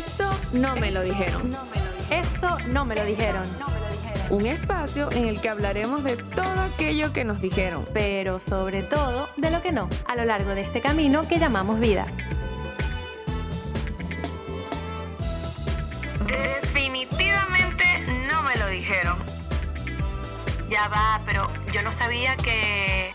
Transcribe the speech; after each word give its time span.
Esto 0.00 0.30
no 0.54 0.76
me 0.76 0.90
lo 0.90 1.02
dijeron. 1.02 1.50
Esto 2.10 2.56
no 2.68 2.86
me 2.86 2.94
lo 2.94 3.04
dijeron. 3.04 3.42
Un 4.30 4.46
espacio 4.46 5.12
en 5.12 5.26
el 5.26 5.42
que 5.42 5.50
hablaremos 5.50 6.04
de 6.04 6.16
todo 6.16 6.58
aquello 6.58 7.12
que 7.12 7.26
nos 7.26 7.42
dijeron. 7.42 7.86
Pero 7.92 8.40
sobre 8.40 8.82
todo 8.82 9.28
de 9.36 9.50
lo 9.50 9.60
que 9.60 9.72
no, 9.72 9.90
a 10.06 10.16
lo 10.16 10.24
largo 10.24 10.54
de 10.54 10.62
este 10.62 10.80
camino 10.80 11.28
que 11.28 11.38
llamamos 11.38 11.80
vida. 11.80 12.06
Definitivamente 16.26 17.84
no 18.26 18.42
me 18.42 18.56
lo 18.56 18.68
dijeron. 18.68 19.18
Ya 20.70 20.88
va, 20.88 21.20
pero 21.26 21.46
yo 21.74 21.82
no 21.82 21.92
sabía 21.92 22.36
que... 22.36 23.14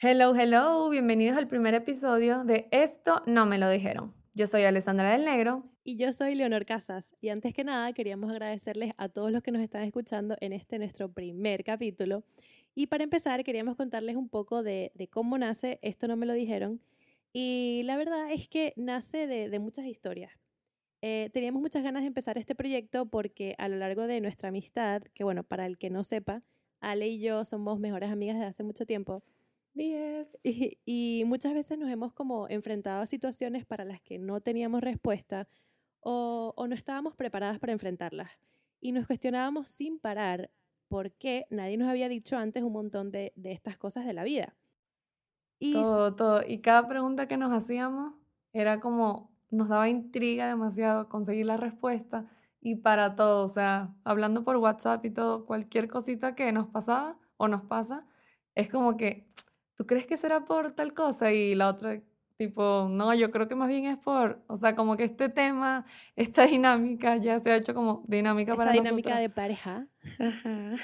Hello, 0.00 0.34
hello, 0.34 0.90
bienvenidos 0.90 1.36
al 1.36 1.46
primer 1.46 1.74
episodio 1.74 2.42
de 2.42 2.66
Esto 2.72 3.22
no 3.26 3.46
me 3.46 3.58
lo 3.58 3.70
dijeron. 3.70 4.23
Yo 4.36 4.48
soy 4.48 4.64
Alessandra 4.64 5.12
del 5.12 5.24
Negro. 5.24 5.62
Y 5.84 5.94
yo 5.94 6.12
soy 6.12 6.34
Leonor 6.34 6.64
Casas. 6.66 7.14
Y 7.20 7.28
antes 7.28 7.54
que 7.54 7.62
nada, 7.62 7.92
queríamos 7.92 8.32
agradecerles 8.32 8.92
a 8.96 9.08
todos 9.08 9.30
los 9.30 9.44
que 9.44 9.52
nos 9.52 9.62
están 9.62 9.84
escuchando 9.84 10.36
en 10.40 10.52
este 10.52 10.80
nuestro 10.80 11.08
primer 11.12 11.62
capítulo. 11.62 12.24
Y 12.74 12.88
para 12.88 13.04
empezar, 13.04 13.44
queríamos 13.44 13.76
contarles 13.76 14.16
un 14.16 14.28
poco 14.28 14.64
de, 14.64 14.90
cómo 15.12 15.38
nace 15.38 15.78
Esto 15.82 16.08
no 16.08 16.16
me 16.16 16.26
lo 16.26 16.32
dijeron. 16.32 16.80
Y 17.32 17.82
la 17.84 17.96
verdad 17.96 18.28
es 18.32 18.48
que 18.48 18.72
nace 18.74 19.28
de, 19.28 19.58
muchas 19.60 19.86
historias. 19.86 20.32
Eh, 21.00 21.30
teníamos 21.32 21.62
muchas 21.62 21.84
ganas 21.84 22.02
de 22.02 22.08
empezar 22.08 22.36
este 22.36 22.56
proyecto 22.56 23.06
porque 23.06 23.54
a 23.58 23.68
lo 23.68 23.76
largo 23.76 24.08
de 24.08 24.20
nuestra 24.20 24.48
amistad, 24.48 25.02
que 25.14 25.22
bueno, 25.22 25.44
para 25.44 25.64
el 25.64 25.78
que 25.78 25.90
no 25.90 26.02
sepa, 26.02 26.42
Ale 26.80 27.06
y 27.06 27.20
yo 27.20 27.44
somos 27.44 27.78
mejores 27.78 28.10
amigas 28.10 28.34
desde 28.34 28.48
hace 28.48 28.64
mucho 28.64 28.84
tiempo. 28.84 29.22
Y, 29.74 30.78
y, 30.84 31.24
muchas 31.26 31.52
veces 31.52 31.78
nos 31.78 31.90
hemos 31.90 32.12
como 32.12 32.48
enfrentado 32.48 33.02
a 33.02 33.06
situaciones 33.06 33.66
para 33.66 33.84
las 33.84 34.00
que 34.00 34.18
no 34.18 34.40
teníamos 34.40 34.82
respuesta 34.82 35.48
o, 36.00 36.54
o 36.56 36.66
no 36.68 36.74
estábamos 36.74 37.16
preparadas 37.16 37.58
para 37.58 37.72
enfrentarlas. 37.72 38.30
Y 38.80 38.92
nos 38.92 39.06
cuestionábamos 39.06 39.68
sin 39.68 39.98
parar 39.98 40.50
por 40.88 41.12
qué 41.12 41.46
nadie 41.50 41.76
nos 41.76 41.88
había 41.88 42.08
dicho 42.08 42.36
antes 42.36 42.62
un 42.62 42.72
montón 42.72 43.10
de, 43.10 43.32
de 43.34 43.52
estas 43.52 43.76
cosas 43.76 44.06
de 44.06 44.12
la 44.12 44.22
vida. 44.22 44.54
Y 45.58 45.72
todo, 45.72 46.14
todo. 46.14 46.42
Y 46.46 46.58
cada 46.58 46.86
pregunta 46.86 47.26
que 47.26 47.36
nos 47.36 47.52
hacíamos 47.52 48.14
era 48.52 48.80
como 48.80 49.34
nos 49.50 49.68
daba 49.68 49.88
intriga 49.88 50.46
demasiado 50.46 51.08
conseguir 51.08 51.46
la 51.46 51.56
respuesta 51.56 52.26
y 52.60 52.76
para 52.76 53.14
todo, 53.14 53.44
o 53.44 53.48
sea, 53.48 53.94
hablando 54.04 54.42
por 54.42 54.56
WhatsApp 54.56 55.04
y 55.04 55.10
todo, 55.10 55.44
cualquier 55.44 55.86
cosita 55.86 56.34
que 56.34 56.50
nos 56.50 56.66
pasaba 56.66 57.18
o 57.36 57.46
nos 57.46 57.62
pasa, 57.62 58.06
es 58.54 58.70
como 58.70 58.96
que, 58.96 59.28
¿tú 59.76 59.86
crees 59.86 60.06
que 60.06 60.16
será 60.16 60.44
por 60.44 60.72
tal 60.72 60.94
cosa? 60.94 61.32
Y 61.32 61.54
la 61.54 61.68
otra, 61.68 62.00
tipo, 62.36 62.88
no, 62.90 63.14
yo 63.14 63.30
creo 63.30 63.48
que 63.48 63.54
más 63.54 63.68
bien 63.68 63.86
es 63.86 63.98
por, 63.98 64.42
o 64.46 64.56
sea, 64.56 64.74
como 64.74 64.96
que 64.96 65.04
este 65.04 65.28
tema, 65.28 65.86
esta 66.16 66.46
dinámica 66.46 67.16
ya 67.16 67.38
se 67.38 67.52
ha 67.52 67.56
hecho 67.56 67.74
como 67.74 68.04
dinámica 68.06 68.52
esta 68.52 68.64
para 68.64 68.72
dinámica 68.72 69.18
de 69.18 69.30
pareja. 69.30 69.86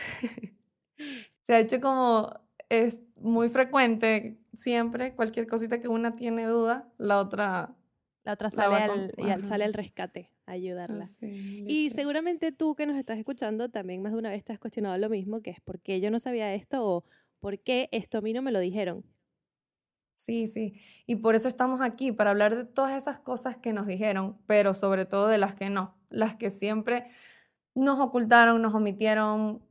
se 1.43 1.55
ha 1.55 1.59
hecho 1.59 1.81
como, 1.81 2.33
es 2.69 3.01
muy 3.17 3.49
frecuente, 3.49 4.39
siempre, 4.55 5.15
cualquier 5.15 5.47
cosita 5.47 5.81
que 5.81 5.89
una 5.89 6.15
tiene 6.15 6.45
duda, 6.45 6.89
la 6.99 7.19
otra 7.19 7.75
la 8.23 8.35
otra 8.35 8.51
sale, 8.51 8.77
al, 8.77 9.13
y 9.17 9.45
sale 9.45 9.65
al 9.65 9.73
rescate, 9.73 10.31
ayudarla. 10.45 11.07
y 11.23 11.91
seguramente 11.91 12.53
tú 12.53 12.75
que 12.75 12.85
nos 12.85 12.97
estás 12.99 13.19
escuchando 13.19 13.71
también 13.71 14.03
más 14.03 14.13
de 14.13 14.19
una 14.19 14.29
vez 14.29 14.45
te 14.45 14.53
has 14.53 14.59
cuestionado 14.59 14.99
lo 14.99 15.09
mismo, 15.09 15.41
que 15.41 15.51
es 15.51 15.61
por 15.61 15.81
qué 15.81 16.01
yo 16.03 16.11
no 16.11 16.19
sabía 16.19 16.53
esto 16.53 16.85
o 16.85 17.05
por 17.41 17.59
qué 17.59 17.89
esto 17.93 18.19
a 18.19 18.21
mí 18.21 18.33
no 18.33 18.43
me 18.43 18.53
lo 18.53 18.61
dijeron. 18.61 19.05
Sí, 20.15 20.47
sí. 20.47 20.75
Y 21.07 21.17
por 21.17 21.35
eso 21.35 21.49
estamos 21.49 21.81
aquí, 21.81 22.13
para 22.13 22.31
hablar 22.31 22.55
de 22.55 22.65
todas 22.65 22.93
esas 22.93 23.19
cosas 23.19 23.57
que 23.57 23.73
nos 23.73 23.87
dijeron, 23.87 24.39
pero 24.47 24.75
sobre 24.75 25.07
todo 25.07 25.29
de 25.29 25.39
las 25.39 25.55
que 25.55 25.71
no, 25.71 25.97
las 26.11 26.37
que 26.37 26.51
siempre 26.51 27.07
nos 27.75 27.99
ocultaron, 28.01 28.61
nos 28.61 28.75
omitieron 28.75 29.63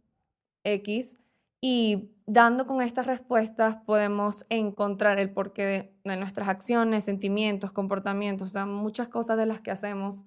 X 0.64 1.22
y 1.62 2.12
dando 2.26 2.68
con 2.68 2.82
estas 2.82 3.06
respuestas 3.06 3.76
podemos 3.76 4.46
encontrar 4.50 5.20
el 5.20 5.32
porqué 5.32 5.94
de, 6.04 6.18
nuestras 6.18 6.48
acciones, 6.48 7.04
sentimientos, 7.04 7.72
comportamientos, 7.72 8.50
o 8.50 8.52
sea, 8.52 8.66
muchas 8.66 9.08
cosas 9.08 9.38
de 9.38 9.46
las 9.46 9.62
que 9.62 9.72
hacemos 9.72 10.26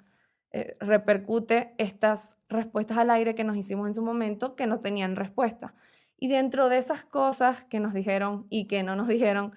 eh, 0.52 0.76
repercute 0.80 1.74
estas 1.78 2.38
respuestas 2.48 2.98
al 2.98 3.10
aire 3.10 3.34
que 3.34 3.44
nos 3.44 3.56
hicimos 3.56 3.88
en 3.88 3.94
su 3.94 4.02
momento 4.02 4.54
que 4.54 4.66
no 4.66 4.80
tenían 4.80 5.16
respuesta. 5.16 5.74
Y 6.22 6.28
dentro 6.28 6.68
de 6.68 6.78
esas 6.78 7.04
cosas 7.04 7.64
que 7.64 7.80
nos 7.80 7.94
dijeron 7.94 8.46
y 8.48 8.68
que 8.68 8.84
no 8.84 8.94
nos 8.94 9.08
dijeron, 9.08 9.54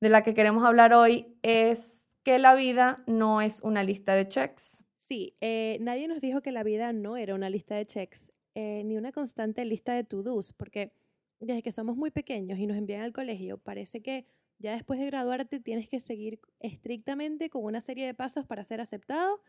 de 0.00 0.08
la 0.08 0.24
que 0.24 0.34
queremos 0.34 0.64
hablar 0.64 0.92
hoy 0.92 1.38
es 1.42 2.08
que 2.24 2.40
la 2.40 2.56
vida 2.56 3.04
no 3.06 3.40
es 3.40 3.60
una 3.62 3.84
lista 3.84 4.14
de 4.14 4.26
checks. 4.26 4.84
Sí, 4.96 5.32
eh, 5.40 5.78
nadie 5.80 6.08
nos 6.08 6.20
dijo 6.20 6.42
que 6.42 6.50
la 6.50 6.64
vida 6.64 6.92
no 6.92 7.16
era 7.16 7.36
una 7.36 7.48
lista 7.48 7.76
de 7.76 7.86
checks, 7.86 8.32
eh, 8.56 8.82
ni 8.84 8.96
una 8.96 9.12
constante 9.12 9.64
lista 9.64 9.94
de 9.94 10.02
to-dos, 10.02 10.52
porque 10.52 10.92
desde 11.38 11.62
que 11.62 11.70
somos 11.70 11.96
muy 11.96 12.10
pequeños 12.10 12.58
y 12.58 12.66
nos 12.66 12.76
envían 12.76 13.02
al 13.02 13.12
colegio, 13.12 13.58
parece 13.58 14.02
que 14.02 14.26
ya 14.58 14.72
después 14.72 14.98
de 14.98 15.06
graduarte 15.06 15.60
tienes 15.60 15.88
que 15.88 16.00
seguir 16.00 16.40
estrictamente 16.58 17.48
con 17.48 17.62
una 17.62 17.80
serie 17.80 18.06
de 18.06 18.14
pasos 18.14 18.44
para 18.44 18.64
ser 18.64 18.80
aceptado 18.80 19.40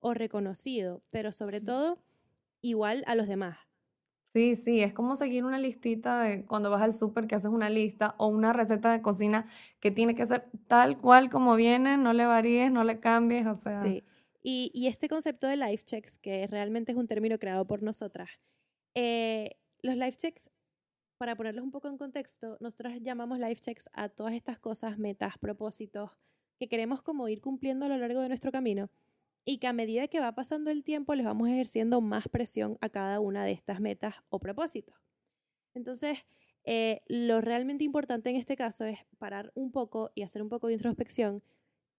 o 0.00 0.12
reconocido, 0.12 1.02
pero 1.12 1.30
sobre 1.30 1.60
todo 1.60 2.02
igual 2.62 3.04
a 3.06 3.14
los 3.14 3.28
demás. 3.28 3.58
Sí, 4.36 4.54
sí, 4.54 4.82
es 4.82 4.92
como 4.92 5.16
seguir 5.16 5.46
una 5.46 5.58
listita 5.58 6.44
cuando 6.46 6.68
vas 6.68 6.82
al 6.82 6.92
súper 6.92 7.26
que 7.26 7.36
haces 7.36 7.50
una 7.50 7.70
lista 7.70 8.14
o 8.18 8.26
una 8.26 8.52
receta 8.52 8.92
de 8.92 9.00
cocina 9.00 9.48
que 9.80 9.90
tiene 9.90 10.14
que 10.14 10.26
ser 10.26 10.50
tal 10.68 10.98
cual 10.98 11.30
como 11.30 11.56
viene, 11.56 11.96
no 11.96 12.12
le 12.12 12.26
varíes, 12.26 12.70
no 12.70 12.84
le 12.84 13.00
cambies, 13.00 13.46
o 13.46 13.54
sea. 13.54 13.82
Sí. 13.82 14.04
Y, 14.42 14.70
y 14.74 14.88
este 14.88 15.08
concepto 15.08 15.46
de 15.46 15.56
life 15.56 15.84
checks, 15.84 16.18
que 16.18 16.46
realmente 16.48 16.92
es 16.92 16.98
un 16.98 17.06
término 17.06 17.38
creado 17.38 17.66
por 17.66 17.82
nosotras, 17.82 18.28
eh, 18.94 19.56
los 19.80 19.96
life 19.96 20.18
checks 20.18 20.50
para 21.16 21.34
ponerlos 21.34 21.64
un 21.64 21.70
poco 21.70 21.88
en 21.88 21.96
contexto, 21.96 22.58
nosotros 22.60 22.92
llamamos 23.00 23.38
life 23.38 23.62
checks 23.62 23.88
a 23.94 24.10
todas 24.10 24.34
estas 24.34 24.58
cosas, 24.58 24.98
metas, 24.98 25.38
propósitos 25.38 26.10
que 26.58 26.68
queremos 26.68 27.00
como 27.02 27.26
ir 27.30 27.40
cumpliendo 27.40 27.86
a 27.86 27.88
lo 27.88 27.96
largo 27.96 28.20
de 28.20 28.28
nuestro 28.28 28.52
camino 28.52 28.90
y 29.48 29.58
que 29.58 29.68
a 29.68 29.72
medida 29.72 30.08
que 30.08 30.20
va 30.20 30.34
pasando 30.34 30.70
el 30.70 30.82
tiempo 30.82 31.14
les 31.14 31.24
vamos 31.24 31.48
ejerciendo 31.48 32.00
más 32.00 32.28
presión 32.28 32.76
a 32.80 32.88
cada 32.88 33.20
una 33.20 33.44
de 33.44 33.52
estas 33.52 33.80
metas 33.80 34.16
o 34.28 34.40
propósitos. 34.40 34.96
Entonces, 35.72 36.18
eh, 36.64 37.00
lo 37.06 37.40
realmente 37.40 37.84
importante 37.84 38.28
en 38.28 38.36
este 38.36 38.56
caso 38.56 38.84
es 38.84 38.98
parar 39.18 39.52
un 39.54 39.70
poco 39.70 40.10
y 40.16 40.22
hacer 40.22 40.42
un 40.42 40.48
poco 40.48 40.66
de 40.66 40.72
introspección 40.72 41.44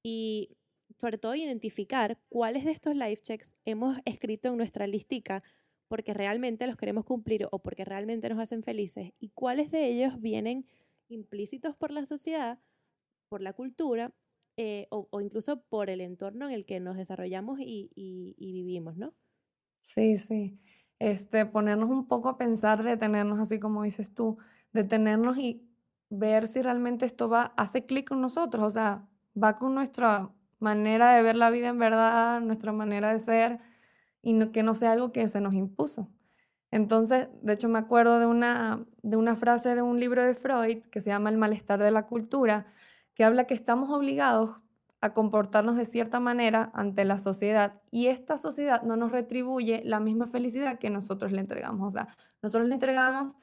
y 0.04 0.58
sobre 1.00 1.18
todo 1.18 1.36
identificar 1.36 2.20
cuáles 2.28 2.66
de 2.66 2.72
estos 2.72 2.96
life 2.96 3.22
checks 3.22 3.56
hemos 3.64 3.98
escrito 4.04 4.50
en 4.50 4.58
nuestra 4.58 4.86
listica 4.86 5.42
porque 5.88 6.14
realmente 6.14 6.68
los 6.68 6.76
queremos 6.76 7.06
cumplir 7.06 7.48
o 7.52 7.60
porque 7.60 7.86
realmente 7.86 8.28
nos 8.28 8.40
hacen 8.40 8.62
felices 8.62 9.14
y 9.20 9.30
cuáles 9.30 9.72
de 9.72 9.88
ellos 9.88 10.20
vienen 10.20 10.68
implícitos 11.08 11.78
por 11.78 11.92
la 11.92 12.06
sociedad, 12.06 12.60
por 13.30 13.42
la 13.42 13.54
cultura 13.54 14.14
eh, 14.58 14.88
o, 14.90 15.22
incluso 15.22 15.62
por 15.62 15.90
el 15.92 16.02
entorno 16.02 16.48
en 16.48 16.54
el 16.54 16.66
que 16.66 16.80
nos 16.80 16.98
desarrollamos 16.98 17.60
y, 17.60 17.92
vivimos, 18.38 18.98
¿no? 18.98 19.14
Sí, 19.82 20.18
sí. 20.18 20.60
Este, 21.00 21.46
ponernos 21.46 21.92
un 21.92 22.08
poco 22.08 22.28
a 22.30 22.38
pensar, 22.38 22.84
detenernos 22.84 23.40
así 23.40 23.60
como 23.60 23.84
dices 23.84 24.16
tú, 24.16 24.40
detenernos 24.74 25.38
y 25.38 25.64
ver 26.10 26.48
si 26.48 26.62
realmente 26.64 27.06
esto 27.06 27.30
va, 27.30 27.54
hace 27.56 27.86
clic 27.86 28.10
con 28.10 28.20
nosotros, 28.20 28.64
o 28.64 28.70
sea, 28.72 29.08
va 29.42 29.60
con 29.60 29.76
nuestra 29.76 30.32
manera 30.60 31.16
de 31.16 31.22
ver 31.22 31.36
la 31.36 31.52
vida 31.52 31.68
en 31.68 31.78
verdad, 31.78 32.42
nuestra 32.42 32.72
manera 32.72 33.14
de 33.14 33.20
ser, 33.20 33.60
y 34.24 34.48
que 34.48 34.64
no 34.64 34.74
sea 34.74 34.94
algo 34.94 35.12
que 35.12 35.28
se 35.28 35.40
nos 35.40 35.54
impuso. 35.54 36.10
Entonces, 36.72 37.30
de 37.42 37.54
hecho, 37.54 37.70
me 37.70 37.80
acuerdo 37.80 38.20
de 38.20 38.26
una, 38.26 38.86
de 39.04 39.18
una 39.18 39.36
frase 39.36 39.76
de 39.76 39.82
un 39.82 40.00
libro 40.00 40.24
de 40.24 40.34
Freud 40.36 40.84
que 40.92 41.00
se 41.02 41.12
llama 41.12 41.30
El 41.30 41.38
malestar 41.38 41.82
de 41.82 41.92
la 41.92 42.08
cultura, 42.08 42.74
que 43.18 43.24
habla 43.24 43.46
que 43.46 43.56
estamos 43.56 43.90
obligados 43.90 44.58
a 45.02 45.14
comportarnos 45.14 45.76
de 45.76 45.86
cierta 45.86 46.20
manera 46.20 46.70
ante 46.76 47.04
la 47.04 47.18
sociedad 47.18 47.82
y 47.90 48.08
esta 48.08 48.38
sociedad 48.38 48.84
no 48.84 48.96
nos 48.96 49.12
retribuye 49.12 49.82
la 49.84 50.00
misma 50.00 50.28
felicidad 50.28 50.78
que 50.78 50.92
nosotros 50.92 51.32
le 51.32 51.40
entregamos. 51.40 51.88
O 51.88 51.92
sea, 51.92 52.16
nosotros 52.44 52.68
le 52.68 52.76
entregamos 52.76 53.36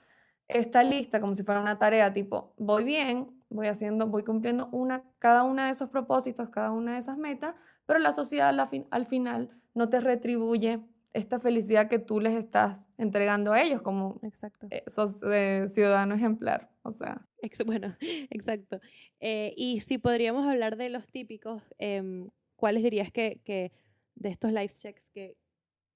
esta 0.47 0.85
lista 0.85 1.21
como 1.21 1.35
si 1.35 1.43
fuera 1.43 1.61
una 1.61 1.81
tarea 1.81 2.13
tipo, 2.13 2.55
voy 2.57 2.85
bien, 2.85 3.43
voy 3.51 3.67
haciendo, 3.67 4.07
voy 4.07 4.23
cumpliendo 4.23 4.69
una, 4.71 5.03
cada 5.19 5.43
una 5.43 5.67
de 5.67 5.73
esos 5.73 5.91
propósitos, 5.91 6.51
cada 6.51 6.71
una 6.71 6.93
de 6.93 6.99
esas 6.99 7.19
metas, 7.19 7.57
pero 7.85 7.99
la 7.99 8.13
sociedad 8.13 8.57
al 8.91 9.07
final 9.07 9.51
no 9.75 9.89
te 9.89 10.01
retribuye 10.01 10.85
esta 11.15 11.39
felicidad 11.39 11.89
que 11.89 12.01
tú 12.01 12.21
les 12.21 12.35
estás 12.35 12.91
entregando 12.99 13.53
a 13.53 13.63
ellos 13.63 13.81
como 13.81 14.19
exacto. 14.23 14.67
Eh, 14.71 14.83
sos 14.89 15.23
eh, 15.23 15.65
ciudadano 15.69 16.15
ejemplar. 16.15 16.71
O 16.83 16.91
sea. 16.91 17.27
bueno, 17.65 17.97
exacto. 18.31 18.79
Eh, 19.21 19.55
y 19.57 19.81
si 19.81 19.97
podríamos 19.97 20.47
hablar 20.47 20.77
de 20.77 20.91
los 20.91 21.09
típicos, 21.09 21.63
em, 21.79 22.29
¿cuáles 22.57 22.83
dirías 22.83 23.11
que, 23.13 23.41
que, 23.45 23.73
de 24.17 24.29
estos 24.29 24.53
life 24.53 24.75
checks 24.75 25.09
que, 25.11 25.37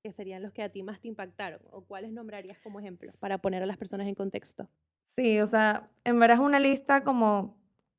que, 0.03 0.13
serían 0.13 0.43
los 0.43 0.53
que 0.53 0.63
a 0.63 0.69
ti 0.71 0.83
más 0.85 1.01
te 1.01 1.09
impactaron? 1.09 1.61
¿O 1.73 1.83
cuáles 1.83 2.13
nombrarías 2.13 2.59
como 2.61 2.79
ejemplos 2.79 3.17
para 3.21 3.39
poner 3.39 3.63
a 3.63 3.67
las 3.67 3.77
personas 3.77 4.07
en 4.07 4.15
contexto? 4.15 4.71
Sí, 5.05 5.41
o 5.41 5.47
sea, 5.47 5.91
en 6.05 6.21
verdad 6.21 6.37
es 6.37 6.43
una 6.43 6.61
lista 6.61 7.03
como 7.03 7.59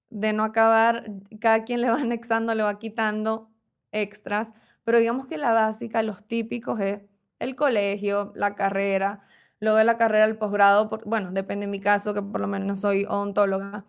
de 0.09 0.31
no 0.31 0.43
acabar, 0.45 1.03
cada 1.39 1.65
quien 1.65 1.81
le 1.81 1.89
va 1.89 1.97
anexando, 1.99 2.55
le 2.55 2.63
va 2.63 2.79
quitando 2.79 3.51
extras 3.91 4.53
pero 4.89 4.97
digamos 4.97 5.27
que 5.27 5.37
la 5.37 5.53
básica, 5.53 6.01
los 6.01 6.23
típicos 6.23 6.79
es 6.81 7.01
el 7.37 7.55
colegio, 7.55 8.31
la 8.33 8.55
carrera, 8.55 9.21
luego 9.59 9.77
de 9.77 9.83
la 9.83 9.99
carrera 9.99 10.25
el 10.25 10.35
posgrado, 10.35 10.89
bueno, 11.05 11.31
depende 11.31 11.67
de 11.67 11.71
mi 11.71 11.79
caso, 11.79 12.15
que 12.15 12.23
por 12.23 12.41
lo 12.41 12.47
menos 12.47 12.67
no 12.67 12.75
soy 12.75 13.05
odontóloga. 13.05 13.85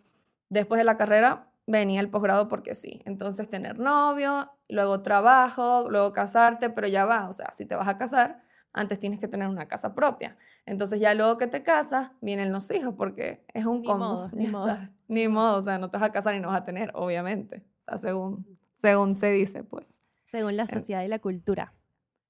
Después 0.50 0.78
de 0.78 0.84
la 0.84 0.98
carrera 0.98 1.48
venía 1.66 2.00
el 2.02 2.10
posgrado 2.10 2.48
porque 2.48 2.74
sí. 2.74 3.00
Entonces 3.06 3.48
tener 3.48 3.78
novio, 3.78 4.52
luego 4.68 5.00
trabajo, 5.00 5.86
luego 5.88 6.12
casarte, 6.12 6.68
pero 6.68 6.86
ya 6.86 7.06
va, 7.06 7.30
o 7.30 7.32
sea, 7.32 7.50
si 7.54 7.64
te 7.64 7.76
vas 7.76 7.88
a 7.88 7.96
casar, 7.96 8.42
antes 8.74 8.98
tienes 8.98 9.18
que 9.20 9.26
tener 9.26 9.48
una 9.48 9.66
casa 9.68 9.94
propia. 9.94 10.36
Entonces 10.66 11.00
ya 11.00 11.14
luego 11.14 11.38
que 11.38 11.46
te 11.46 11.62
casas, 11.62 12.10
vienen 12.20 12.52
los 12.52 12.70
hijos 12.70 12.94
porque 12.94 13.42
es 13.54 13.64
un 13.64 13.80
Ni 13.80 13.86
combo. 13.86 14.04
modo, 14.04 14.30
ni 14.34 14.48
modo. 14.48 14.76
Ni 15.08 15.28
modo, 15.28 15.56
o 15.56 15.62
sea, 15.62 15.78
no 15.78 15.88
te 15.90 15.96
vas 15.96 16.06
a 16.10 16.12
casar 16.12 16.34
y 16.34 16.40
no 16.40 16.48
vas 16.48 16.60
a 16.60 16.64
tener, 16.66 16.90
obviamente. 16.94 17.64
O 17.80 17.84
sea, 17.84 17.96
según, 17.96 18.58
según 18.76 19.14
se 19.14 19.30
dice, 19.30 19.64
pues. 19.64 20.02
Según 20.30 20.56
la 20.56 20.66
sociedad 20.68 21.02
y 21.04 21.08
la 21.08 21.18
cultura. 21.18 21.74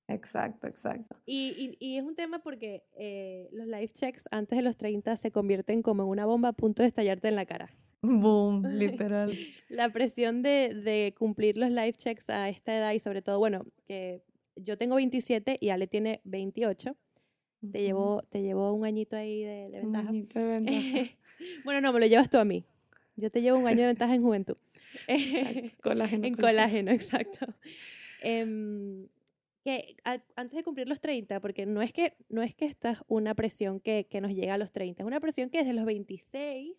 Exacto, 0.08 0.66
exacto. 0.66 1.16
Y, 1.26 1.76
y, 1.78 1.86
y 1.86 1.98
es 1.98 2.02
un 2.02 2.14
tema 2.14 2.42
porque 2.42 2.82
eh, 2.96 3.48
los 3.52 3.66
life 3.66 3.92
checks 3.92 4.24
antes 4.30 4.56
de 4.56 4.62
los 4.62 4.76
30 4.78 5.16
se 5.18 5.30
convierten 5.30 5.82
como 5.82 6.02
en 6.04 6.08
una 6.08 6.24
bomba 6.24 6.48
a 6.48 6.52
punto 6.52 6.82
de 6.82 6.88
estallarte 6.88 7.28
en 7.28 7.36
la 7.36 7.44
cara. 7.44 7.70
Boom, 8.02 8.64
literal. 8.72 9.36
La 9.68 9.92
presión 9.92 10.42
de, 10.42 10.72
de 10.82 11.14
cumplir 11.16 11.58
los 11.58 11.70
life 11.70 11.92
checks 11.92 12.30
a 12.30 12.48
esta 12.48 12.74
edad 12.76 12.92
y 12.92 13.00
sobre 13.00 13.20
todo, 13.20 13.38
bueno, 13.38 13.66
que 13.86 14.22
yo 14.56 14.78
tengo 14.78 14.96
27 14.96 15.58
y 15.60 15.68
Ale 15.68 15.86
tiene 15.86 16.22
28. 16.24 16.96
Te 17.70 17.82
llevo, 17.82 18.22
te 18.30 18.40
llevo 18.40 18.72
un 18.72 18.86
añito 18.86 19.16
ahí 19.16 19.44
de, 19.44 19.68
de 19.70 19.80
Un 19.82 19.92
ventaja. 19.92 20.08
añito 20.08 20.38
de 20.38 20.46
ventaja. 20.46 21.16
bueno, 21.64 21.82
no, 21.82 21.92
me 21.92 22.00
lo 22.00 22.06
llevas 22.06 22.30
tú 22.30 22.38
a 22.38 22.44
mí. 22.46 22.64
Yo 23.16 23.30
te 23.30 23.42
llevo 23.42 23.58
un 23.58 23.66
año 23.66 23.80
de 23.80 23.86
ventaja 23.88 24.14
en 24.14 24.22
juventud. 24.22 24.56
Exacto, 25.08 25.76
Colágeno. 25.82 26.26
en 26.26 26.34
colágeno. 26.34 26.90
exacto. 26.90 27.46
Em, 28.22 29.08
que 29.64 29.96
a- 30.04 30.22
antes 30.36 30.56
de 30.56 30.62
cumplir 30.64 30.88
los 30.88 31.00
30, 31.00 31.40
porque 31.40 31.66
no 31.66 31.82
es 31.82 31.92
que, 31.92 32.14
no 32.28 32.42
es 32.42 32.54
que 32.54 32.64
esta 32.66 32.90
es 32.92 32.98
una 33.08 33.34
presión 33.34 33.80
que, 33.80 34.06
que 34.08 34.20
nos 34.20 34.32
llega 34.32 34.54
a 34.54 34.58
los 34.58 34.72
30, 34.72 35.02
es 35.02 35.06
una 35.06 35.20
presión 35.20 35.50
que 35.50 35.58
desde 35.58 35.72
los 35.74 35.84
26 35.84 36.76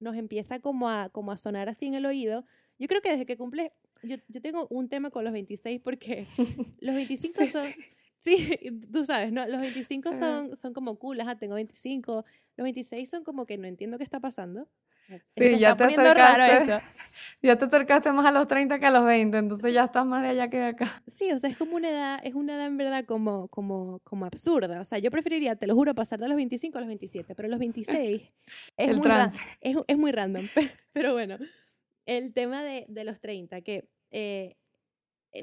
nos 0.00 0.16
empieza 0.16 0.60
como 0.60 0.88
a, 0.88 1.08
como 1.10 1.32
a 1.32 1.36
sonar 1.36 1.68
así 1.68 1.86
en 1.86 1.94
el 1.94 2.06
oído. 2.06 2.44
Yo 2.78 2.88
creo 2.88 3.00
que 3.00 3.10
desde 3.10 3.26
que 3.26 3.36
cumple, 3.36 3.72
yo, 4.02 4.16
yo 4.28 4.40
tengo 4.40 4.66
un 4.70 4.88
tema 4.88 5.10
con 5.10 5.24
los 5.24 5.32
26 5.32 5.80
porque 5.80 6.26
los 6.80 6.94
25 6.94 7.44
Sí, 7.44 7.46
son... 7.46 7.66
sí. 8.24 8.58
Tú 8.92 9.04
sabes, 9.04 9.32
¿no? 9.32 9.46
Los 9.46 9.60
25 9.60 10.08
Ajá. 10.10 10.18
son, 10.18 10.56
son 10.56 10.72
como 10.72 10.96
cool, 10.98 11.20
ajá, 11.20 11.36
tengo 11.36 11.54
25. 11.54 12.24
Los 12.56 12.64
26 12.64 13.08
son 13.08 13.24
como 13.24 13.46
que 13.46 13.58
no 13.58 13.66
entiendo 13.68 13.98
qué 13.98 14.04
está 14.04 14.20
pasando. 14.20 14.68
Sí, 15.30 15.58
ya 15.58 15.76
te 15.76 15.84
acercaste. 15.84 16.82
Ya 17.42 17.56
te 17.56 17.64
acercaste 17.64 18.12
más 18.12 18.24
a 18.24 18.30
los 18.30 18.46
30 18.46 18.78
que 18.78 18.86
a 18.86 18.90
los 18.92 19.04
20, 19.04 19.36
entonces 19.36 19.74
ya 19.74 19.84
estás 19.84 20.06
más 20.06 20.22
de 20.22 20.28
allá 20.28 20.48
que 20.48 20.58
de 20.58 20.66
acá. 20.66 21.02
Sí, 21.08 21.30
o 21.32 21.38
sea, 21.38 21.50
es 21.50 21.56
como 21.56 21.74
una 21.76 21.90
edad, 21.90 22.20
es 22.22 22.34
una 22.34 22.54
edad 22.54 22.66
en 22.66 22.76
verdad 22.76 23.04
como, 23.04 23.48
como, 23.48 23.98
como 24.04 24.26
absurda. 24.26 24.80
O 24.80 24.84
sea, 24.84 24.98
yo 24.98 25.10
preferiría, 25.10 25.56
te 25.56 25.66
lo 25.66 25.74
juro, 25.74 25.92
pasar 25.94 26.20
de 26.20 26.28
los 26.28 26.36
25 26.36 26.78
a 26.78 26.80
los 26.82 26.88
27, 26.88 27.34
pero 27.34 27.48
los 27.48 27.58
26 27.58 28.22
es, 28.76 28.88
El 28.88 28.96
muy, 28.96 29.04
trance. 29.04 29.38
es, 29.60 29.76
es 29.88 29.98
muy 29.98 30.12
random. 30.12 30.46
pe- 30.54 30.70
Pero 30.92 31.12
bueno, 31.14 31.36
el 32.06 32.32
tema 32.32 32.62
de, 32.62 32.84
de 32.88 33.04
los 33.04 33.18
30, 33.18 33.60
que 33.62 33.82
eh, 34.12 34.54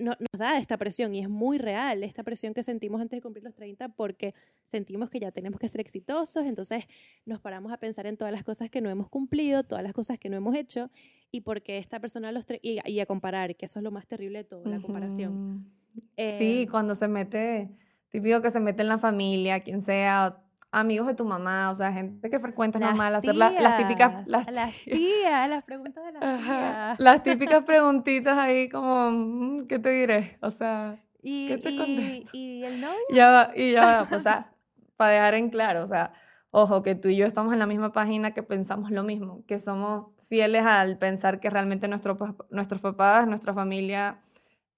no- 0.02 0.12
nos 0.20 0.40
da 0.40 0.58
esta 0.60 0.78
presión 0.78 1.16
y 1.16 1.20
es 1.22 1.30
muy 1.30 1.58
real 1.58 2.04
esta 2.04 2.24
presión 2.24 2.54
que 2.54 2.64
sentimos 2.64 3.02
antes 3.02 3.18
de 3.18 3.22
cumplir 3.22 3.44
los 3.44 3.56
30 3.56 3.90
porque 3.90 4.34
sentimos 4.66 5.10
que 5.10 5.20
ya 5.20 5.32
tenemos 5.32 5.60
que 5.60 5.68
ser 5.68 5.82
exitosos, 5.82 6.46
entonces 6.46 6.86
nos 7.26 7.40
paramos 7.40 7.72
a 7.72 7.78
pensar 7.78 8.06
en 8.08 8.18
todas 8.18 8.32
las 8.34 8.44
cosas 8.44 8.70
que 8.70 8.82
no 8.82 8.90
hemos 8.90 9.10
cumplido, 9.10 9.64
todas 9.64 9.84
las 9.84 9.94
cosas 9.94 10.20
que 10.20 10.30
no 10.30 10.38
hemos 10.38 10.56
hecho 10.56 10.92
y 11.32 11.42
porque 11.42 11.78
esta 11.78 12.00
persona 12.00 12.32
los 12.32 12.46
y, 12.62 12.80
y 12.86 13.00
a 13.00 13.06
comparar, 13.06 13.56
que 13.56 13.66
eso 13.66 13.80
es 13.80 13.84
lo 13.84 13.92
más 13.92 14.08
terrible 14.08 14.40
de 14.40 14.44
todo, 14.46 14.66
la 14.66 14.80
comparación. 14.82 15.64
Ujú. 15.96 16.04
Eh, 16.18 16.30
Sí, 16.38 16.68
cuando 16.70 16.94
se 16.96 17.08
mete, 17.08 17.70
típico 18.10 18.42
que 18.42 18.50
se 18.50 18.60
mete 18.60 18.82
en 18.84 18.88
la 18.90 19.00
familia, 19.00 19.62
quien 19.62 19.82
sea, 19.82 20.44
amigos 20.72 21.08
de 21.08 21.16
tu 21.16 21.26
mamá, 21.26 21.72
o 21.72 21.76
sea, 21.76 21.92
gente 21.92 22.30
que 22.30 22.40
frecuentas 22.40 22.80
Las 22.80 22.92
normal, 22.92 23.16
hacer 23.16 23.36
la- 23.36 23.50
las 23.52 23.78
típicas, 23.78 24.12
tías, 24.12 24.28
las, 24.28 24.52
las 24.52 24.74
tías, 24.84 25.50
las 25.50 25.64
preguntas 25.64 26.04
de 26.06 26.12
las 26.12 26.42
tías. 26.46 27.00
las 27.00 27.24
típicas 27.24 27.64
preguntitas 27.66 28.38
ahí 28.38 28.70
como, 28.70 29.12
mm, 29.12 29.68
¿qué 29.68 29.80
te 29.80 29.90
diré? 29.90 30.38
O 30.42 30.52
sea, 30.52 31.04
Y, 31.22 31.48
¿qué 31.48 31.58
te 31.58 31.72
y- 31.72 31.78
contesto? 31.78 32.30
y 32.34 32.64
el 32.64 32.82
novio. 32.82 32.98
ya 33.12 33.32
va, 33.32 33.52
y 33.56 33.72
ya 33.72 33.86
va, 34.04 34.16
o 34.16 34.20
sea, 34.20 34.54
para 34.98 35.14
dejar 35.14 35.34
en 35.36 35.50
claro, 35.50 35.84
o 35.84 35.88
sea, 35.88 36.12
ojo, 36.52 36.84
que 36.84 36.96
tú 36.96 37.08
y 37.10 37.16
yo 37.16 37.26
estamos 37.26 37.52
en 37.54 37.60
la 37.60 37.66
misma 37.68 37.92
página 37.92 38.32
que 38.34 38.44
pensamos 38.44 38.92
lo 38.92 39.04
mismo, 39.04 39.44
que 39.48 39.60
somos 39.60 40.08
fieles 40.28 40.66
al 40.66 40.98
pensar 41.00 41.40
que 41.40 41.50
realmente 41.50 41.88
nuestro, 41.88 42.18
nuestros 42.52 42.82
papás, 42.82 43.26
nuestra 43.28 43.54
familia 43.54 44.20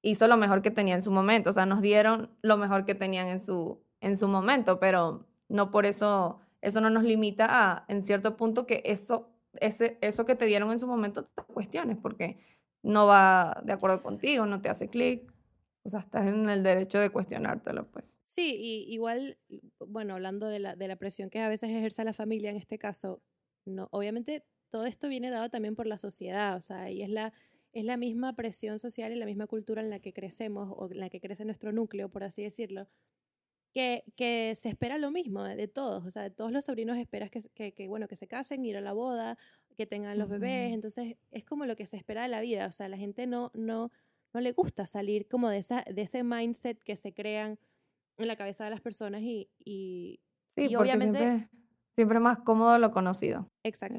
hizo 0.01 0.27
lo 0.27 0.37
mejor 0.37 0.61
que 0.61 0.71
tenía 0.71 0.95
en 0.95 1.01
su 1.01 1.11
momento, 1.11 1.49
o 1.49 1.53
sea, 1.53 1.65
nos 1.65 1.81
dieron 1.81 2.29
lo 2.41 2.55
mejor 2.57 2.85
que 2.85 2.95
tenían 2.95 3.27
en 3.27 3.41
su, 3.41 3.83
en 3.99 4.15
su 4.17 4.27
momento, 4.27 4.79
pero 4.79 5.27
no 5.51 5.69
por 5.69 5.85
eso, 5.85 6.39
eso 6.61 6.81
no 6.81 6.89
nos 6.89 7.03
limita 7.03 7.47
a, 7.49 7.85
en 7.87 8.03
cierto 8.03 8.37
punto, 8.37 8.65
que 8.65 8.81
eso, 8.85 9.29
ese, 9.59 9.97
eso 10.01 10.25
que 10.25 10.35
te 10.35 10.45
dieron 10.45 10.71
en 10.71 10.79
su 10.79 10.87
momento 10.87 11.25
te 11.25 11.43
cuestiones, 11.43 11.97
porque 11.97 12.39
no 12.81 13.05
va 13.05 13.61
de 13.63 13.73
acuerdo 13.73 14.01
contigo, 14.01 14.45
no 14.45 14.61
te 14.61 14.69
hace 14.69 14.89
clic, 14.89 15.31
o 15.83 15.89
sea, 15.89 15.99
estás 15.99 16.27
en 16.27 16.49
el 16.49 16.63
derecho 16.63 16.99
de 16.99 17.09
cuestionártelo, 17.09 17.91
pues. 17.91 18.17
Sí, 18.23 18.55
y 18.59 18.93
igual, 18.93 19.37
bueno, 19.79 20.13
hablando 20.13 20.47
de 20.47 20.59
la, 20.59 20.75
de 20.75 20.87
la 20.87 20.95
presión 20.95 21.29
que 21.29 21.39
a 21.39 21.49
veces 21.49 21.69
ejerce 21.69 22.03
la 22.03 22.13
familia 22.13 22.49
en 22.51 22.57
este 22.57 22.77
caso, 22.77 23.21
no, 23.65 23.89
obviamente 23.91 24.45
todo 24.69 24.85
esto 24.85 25.09
viene 25.09 25.29
dado 25.29 25.49
también 25.49 25.75
por 25.75 25.85
la 25.85 25.97
sociedad, 25.97 26.55
o 26.55 26.61
sea, 26.61 26.89
y 26.89 27.01
es 27.01 27.09
la, 27.09 27.33
es 27.73 27.83
la 27.83 27.97
misma 27.97 28.35
presión 28.35 28.79
social 28.79 29.11
y 29.11 29.15
la 29.15 29.25
misma 29.25 29.47
cultura 29.47 29.81
en 29.81 29.89
la 29.89 29.99
que 29.99 30.13
crecemos 30.13 30.71
o 30.75 30.89
en 30.89 30.99
la 30.99 31.09
que 31.09 31.19
crece 31.19 31.43
nuestro 31.43 31.73
núcleo, 31.73 32.09
por 32.09 32.23
así 32.23 32.43
decirlo, 32.43 32.87
que, 33.73 34.03
que 34.15 34.53
se 34.55 34.69
espera 34.69 34.97
lo 34.97 35.11
mismo 35.11 35.43
de, 35.43 35.55
de 35.55 35.67
todos, 35.67 36.05
o 36.05 36.11
sea, 36.11 36.23
de 36.23 36.29
todos 36.31 36.51
los 36.51 36.65
sobrinos 36.65 36.97
esperas 36.97 37.29
que, 37.31 37.41
que, 37.53 37.73
que, 37.73 37.87
bueno, 37.87 38.07
que 38.07 38.15
se 38.15 38.27
casen, 38.27 38.65
ir 38.65 38.75
a 38.77 38.81
la 38.81 38.93
boda, 38.93 39.37
que 39.77 39.85
tengan 39.85 40.17
los 40.17 40.27
bebés, 40.29 40.73
entonces 40.73 41.15
es 41.31 41.43
como 41.45 41.65
lo 41.65 41.75
que 41.75 41.85
se 41.85 41.97
espera 41.97 42.23
de 42.23 42.27
la 42.27 42.41
vida, 42.41 42.67
o 42.67 42.71
sea, 42.71 42.89
la 42.89 42.97
gente 42.97 43.27
no, 43.27 43.49
no, 43.53 43.91
no 44.33 44.41
le 44.41 44.51
gusta 44.51 44.85
salir 44.87 45.27
como 45.27 45.49
de, 45.49 45.57
esa, 45.59 45.83
de 45.83 46.01
ese 46.01 46.23
mindset 46.23 46.81
que 46.83 46.97
se 46.97 47.13
crean 47.13 47.57
en 48.17 48.27
la 48.27 48.35
cabeza 48.35 48.65
de 48.65 48.69
las 48.71 48.81
personas 48.81 49.21
y, 49.21 49.49
y 49.57 50.19
Sí, 50.53 50.63
Y 50.65 50.75
porque 50.75 50.91
obviamente- 50.91 51.19
siempre, 51.19 51.49
siempre 51.95 52.17
es 52.17 52.23
más 52.23 52.37
cómodo 52.39 52.77
lo 52.77 52.91
conocido. 52.91 53.47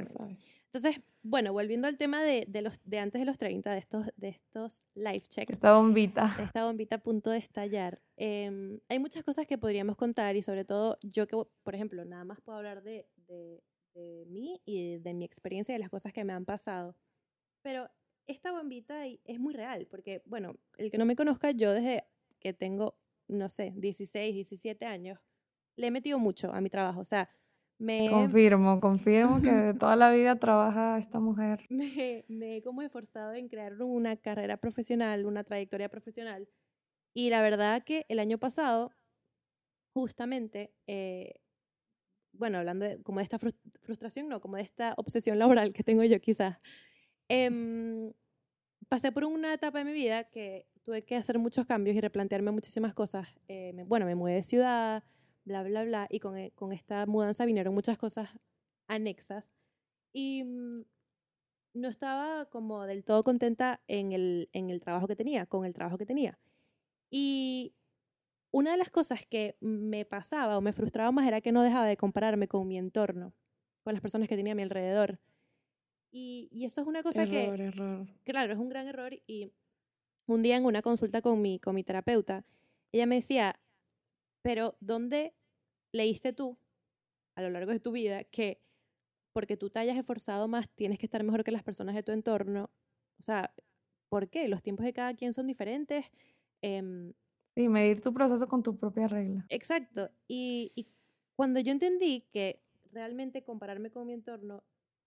sabes. 0.06 0.62
Entonces, 0.66 1.02
bueno, 1.22 1.52
volviendo 1.52 1.86
al 1.86 1.98
tema 1.98 2.22
de, 2.22 2.46
de 2.48 2.62
los, 2.62 2.80
de 2.84 2.98
antes 2.98 3.20
de 3.20 3.26
los 3.26 3.36
30, 3.38 3.72
de 3.72 3.78
estos, 3.78 4.06
de 4.16 4.28
estos 4.30 4.82
life 4.94 5.26
checks, 5.28 5.50
Esta 5.52 5.74
bombita. 5.74 6.34
esta 6.40 6.64
bombita 6.64 6.96
a 6.96 6.98
punto 7.02 7.30
de 7.30 7.38
estallar, 7.38 8.00
em, 8.16 8.80
hay 8.88 8.98
muchas 8.98 9.22
cosas 9.22 9.46
que 9.46 9.58
podríamos 9.58 9.96
contar 9.96 10.34
y 10.34 10.42
sobre 10.42 10.64
todo 10.64 10.98
yo 11.02 11.26
que, 11.26 11.36
por 11.62 11.74
ejemplo, 11.74 12.04
nada 12.06 12.24
más 12.24 12.40
puedo 12.40 12.56
hablar 12.58 12.82
de, 12.82 13.06
de, 13.28 13.62
de 13.94 14.24
mí 14.28 14.62
y 14.64 14.98
de, 14.98 15.14
mi 15.14 15.24
experiencia 15.26 15.72
y 15.72 15.76
de 15.76 15.80
las 15.80 15.90
cosas 15.90 16.12
que 16.14 16.24
me 16.24 16.32
han 16.32 16.46
pasado. 16.46 16.96
Pero 17.62 17.90
esta 18.26 18.50
bombita 18.50 19.06
es 19.06 19.38
muy 19.38 19.52
real 19.52 19.86
porque, 19.90 20.22
bueno, 20.24 20.56
el 20.78 20.90
que 20.90 20.98
no 20.98 21.04
me 21.04 21.16
conozca, 21.16 21.50
yo 21.50 21.72
desde 21.72 22.04
que 22.40 22.54
tengo, 22.54 22.96
no 23.28 23.48
sé, 23.50 23.74
16, 23.76 24.34
17 24.34 24.86
años, 24.86 25.20
le 25.76 25.88
he 25.88 25.90
metido 25.90 26.18
mucho 26.18 26.52
a 26.52 26.60
mi 26.60 26.70
trabajo. 26.70 27.00
O 27.00 27.04
sea, 27.04 27.28
me, 27.78 28.08
Confirmo, 28.08 28.80
confirmo 28.80 29.42
que 29.42 29.50
de 29.50 29.74
toda 29.74 29.96
la 29.96 30.10
vida 30.10 30.36
trabaja 30.36 30.96
esta 30.98 31.18
mujer. 31.20 31.66
me, 31.68 32.24
me 32.28 32.56
he 32.56 32.62
como 32.62 32.82
esforzado 32.82 33.34
en 33.34 33.48
crear 33.48 33.80
una 33.82 34.16
carrera 34.16 34.56
profesional, 34.56 35.26
una 35.26 35.44
trayectoria 35.44 35.88
profesional. 35.88 36.48
Y 37.14 37.30
la 37.30 37.42
verdad 37.42 37.82
que 37.84 38.06
el 38.08 38.18
año 38.18 38.38
pasado, 38.38 38.92
justamente, 39.92 40.72
eh, 40.86 41.34
bueno, 42.32 42.58
hablando 42.58 42.84
de, 42.86 43.02
como 43.02 43.18
de 43.18 43.24
esta 43.24 43.38
frus- 43.38 43.54
frustración, 43.82 44.28
no, 44.28 44.40
como 44.40 44.56
de 44.56 44.62
esta 44.62 44.94
obsesión 44.96 45.38
laboral 45.38 45.72
que 45.72 45.82
tengo 45.82 46.02
yo 46.04 46.20
quizás, 46.20 46.58
em, 47.28 48.12
pasé 48.88 49.12
por 49.12 49.24
una 49.24 49.52
etapa 49.54 49.78
de 49.78 49.84
mi 49.84 49.92
vida 49.92 50.24
que 50.24 50.66
tuve 50.84 51.04
que 51.04 51.16
hacer 51.16 51.38
muchos 51.38 51.66
cambios 51.66 51.96
y 51.96 52.00
replantearme 52.00 52.50
muchísimas 52.50 52.94
cosas. 52.94 53.28
Eh, 53.48 53.72
me- 53.74 53.84
bueno, 53.84 54.06
me 54.06 54.14
mudé 54.14 54.34
de 54.34 54.42
ciudad, 54.42 55.04
bla, 55.44 55.62
bla, 55.62 55.84
bla, 55.84 56.06
y 56.10 56.20
con, 56.20 56.36
e- 56.36 56.52
con 56.52 56.72
esta 56.72 57.06
mudanza 57.06 57.44
vinieron 57.44 57.74
muchas 57.74 57.98
cosas 57.98 58.30
anexas. 58.88 59.52
Y 60.12 60.44
mm, 60.44 60.84
no 61.74 61.88
estaba 61.88 62.46
como 62.46 62.84
del 62.86 63.04
todo 63.04 63.24
contenta 63.24 63.80
en 63.88 64.12
el, 64.12 64.48
en 64.52 64.70
el 64.70 64.80
trabajo 64.80 65.06
que 65.08 65.16
tenía, 65.16 65.46
con 65.46 65.64
el 65.64 65.72
trabajo 65.72 65.98
que 65.98 66.06
tenía. 66.06 66.38
Y 67.10 67.74
una 68.50 68.72
de 68.72 68.76
las 68.76 68.90
cosas 68.90 69.26
que 69.26 69.56
me 69.60 70.04
pasaba 70.04 70.58
o 70.58 70.60
me 70.60 70.72
frustraba 70.72 71.10
más 71.12 71.26
era 71.26 71.40
que 71.40 71.52
no 71.52 71.62
dejaba 71.62 71.86
de 71.86 71.96
compararme 71.96 72.48
con 72.48 72.68
mi 72.68 72.76
entorno, 72.78 73.34
con 73.84 73.94
las 73.94 74.02
personas 74.02 74.28
que 74.28 74.36
tenía 74.36 74.52
a 74.52 74.56
mi 74.56 74.62
alrededor. 74.62 75.18
Y, 76.10 76.48
y 76.50 76.66
eso 76.66 76.82
es 76.82 76.86
una 76.86 77.02
cosa 77.02 77.26
que, 77.26 77.44
Error, 77.44 77.60
error. 77.60 78.06
claro, 78.24 78.52
es 78.52 78.58
un 78.58 78.68
gran 78.68 78.86
error. 78.86 79.14
Y 79.26 79.50
un 80.26 80.42
día 80.42 80.58
en 80.58 80.66
una 80.66 80.82
consulta 80.82 81.22
con 81.22 81.40
mi, 81.40 81.58
con 81.58 81.74
mi 81.74 81.82
terapeuta, 81.82 82.44
ella 82.92 83.06
me 83.06 83.14
decía, 83.16 83.58
pero 84.42 84.76
¿dónde 84.80 85.34
leíste 85.92 86.32
tú 86.32 86.58
a 87.36 87.42
lo 87.42 87.50
largo 87.50 87.72
de 87.72 87.80
tu 87.80 87.92
vida 87.92 88.24
que 88.24 88.62
porque 89.32 89.56
tú 89.56 89.70
te 89.70 89.80
hayas 89.80 89.96
esforzado 89.98 90.48
más 90.48 90.68
tienes 90.74 90.98
que 90.98 91.06
estar 91.06 91.24
mejor 91.24 91.44
que 91.44 91.52
las 91.52 91.64
personas 91.64 91.94
de 91.94 92.02
tu 92.02 92.12
entorno? 92.12 92.70
O 93.20 93.22
sea, 93.24 93.54
¿por 94.10 94.30
qué? 94.30 94.48
Los 94.48 94.62
tiempos 94.62 94.86
de 94.86 94.92
cada 94.94 95.14
quien 95.14 95.34
son 95.34 95.46
diferentes. 95.48 96.06
Em, 96.62 97.14
Sí, 97.54 97.66
medir 97.70 98.02
tu 98.02 98.12
proceso 98.12 98.46
con 98.46 98.62
tu 98.62 98.76
propia 98.76 99.08
regla. 99.08 99.48
exacto. 99.48 100.10
Y, 100.28 100.72
y 100.74 100.88
cuando 101.36 101.60
yo 101.60 101.72
entendí 101.72 102.28
que 102.32 102.62
realmente 102.90 103.44
compararme 103.44 103.90
con 103.90 104.06
mi 104.06 104.12
entorno 104.12 104.64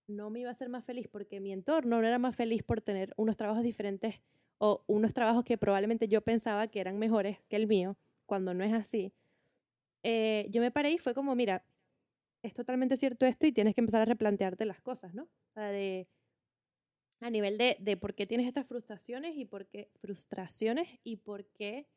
no 0.08 0.30
me 0.30 0.40
iba 0.40 0.50
a 0.50 0.52
hacer 0.52 0.68
más 0.68 0.84
feliz 0.84 1.08
porque 1.08 1.40
mi 1.40 1.52
entorno 1.52 2.00
no 2.00 2.06
era 2.06 2.18
más 2.18 2.36
feliz 2.36 2.62
por 2.62 2.80
tener 2.80 3.12
unos 3.16 3.36
trabajos 3.36 3.62
diferentes 3.62 4.22
o 4.58 4.84
unos 4.86 5.14
trabajos 5.14 5.44
que 5.44 5.58
probablemente 5.58 6.08
yo 6.08 6.22
pensaba 6.22 6.68
que 6.68 6.80
eran 6.80 6.98
mejores 6.98 7.38
que 7.48 7.56
el 7.56 7.66
mío, 7.66 7.98
cuando 8.24 8.54
no 8.54 8.64
es 8.64 8.72
así, 8.72 9.12
eh, 10.02 10.46
yo 10.50 10.60
me 10.60 10.70
paré 10.70 10.92
y 10.92 10.98
fue 10.98 11.14
como, 11.14 11.34
mira, 11.34 11.64
es 12.42 12.54
totalmente 12.54 12.96
cierto 12.96 13.26
esto 13.26 13.46
y 13.46 13.52
tienes 13.52 13.74
que 13.74 13.80
empezar 13.82 14.02
a 14.02 14.06
replantearte 14.06 14.66
las 14.66 14.80
cosas, 14.82 15.14
¿no? 15.14 15.24
O 15.24 15.52
sea, 15.52 15.70
de, 15.70 16.08
a 17.20 17.30
nivel 17.30 17.56
de, 17.58 17.76
de 17.80 17.96
por 17.96 18.14
qué 18.14 18.26
tienes 18.26 18.46
estas 18.46 18.66
frustraciones 18.66 19.36
y 19.36 19.44
por 19.46 19.66
qué 19.66 19.90
frustraciones 20.00 20.88
y 21.02 21.16
por 21.16 21.46
qué 21.46 21.88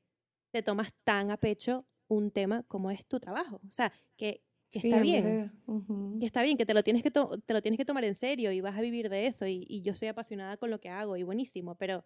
te 0.51 0.63
tomas 0.63 0.93
tan 1.03 1.31
a 1.31 1.37
pecho 1.37 1.85
un 2.07 2.31
tema 2.31 2.63
como 2.63 2.89
es 2.89 3.05
tu 3.05 3.19
trabajo. 3.19 3.61
O 3.67 3.71
sea, 3.71 3.91
que, 4.17 4.43
que 4.71 4.81
Sí, 4.81 4.87
está 4.89 5.01
bien. 5.01 5.23
de- 5.23 5.51
ujú. 5.67 6.17
Y 6.19 6.25
está 6.25 6.41
bien, 6.43 6.57
que 6.57 6.65
te 6.65 6.73
lo 6.73 6.83
tienes 6.83 7.03
que, 7.03 7.11
te 7.11 7.53
lo 7.53 7.61
tienes 7.61 7.77
que 7.77 7.85
tomar 7.85 8.03
en 8.05 8.15
serio 8.15 8.51
y 8.51 8.61
vas 8.61 8.77
a 8.77 8.81
vivir 8.81 9.09
de 9.09 9.27
eso 9.27 9.45
y, 9.45 9.65
y 9.69 9.81
yo 9.81 9.93
soy 9.95 10.07
apasionada 10.07 10.57
con 10.57 10.69
lo 10.69 10.79
que 10.79 10.89
hago 10.89 11.17
y 11.17 11.23
buenísimo, 11.23 11.75
pero 11.75 12.05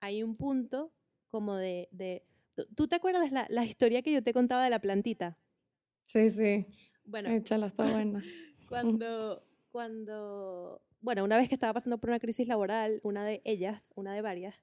hay 0.00 0.22
un 0.22 0.36
punto 0.36 0.92
como 1.28 1.56
de... 1.56 1.88
de 1.92 2.26
¿tú- 2.54 2.66
¿Tú 2.74 2.88
te 2.88 2.96
acuerdas 2.96 3.30
la, 3.32 3.46
la 3.48 3.64
historia 3.64 4.02
que 4.02 4.12
yo 4.12 4.22
te 4.22 4.32
contaba 4.32 4.64
de 4.64 4.70
la 4.70 4.80
plantita? 4.80 5.38
Sí, 6.06 6.28
sí. 6.30 6.66
Bueno, 7.04 7.30
Échala, 7.30 7.66
está 7.66 7.90
buena. 7.90 8.22
cuando, 8.68 9.46
cuando, 9.70 10.82
bueno, 11.00 11.24
una 11.24 11.36
vez 11.36 11.48
que 11.48 11.54
estaba 11.54 11.72
pasando 11.74 11.98
por 11.98 12.10
una 12.10 12.20
crisis 12.20 12.46
laboral, 12.48 13.00
una 13.02 13.24
de 13.24 13.40
ellas, 13.44 13.92
una 13.96 14.14
de 14.14 14.22
varias, 14.22 14.54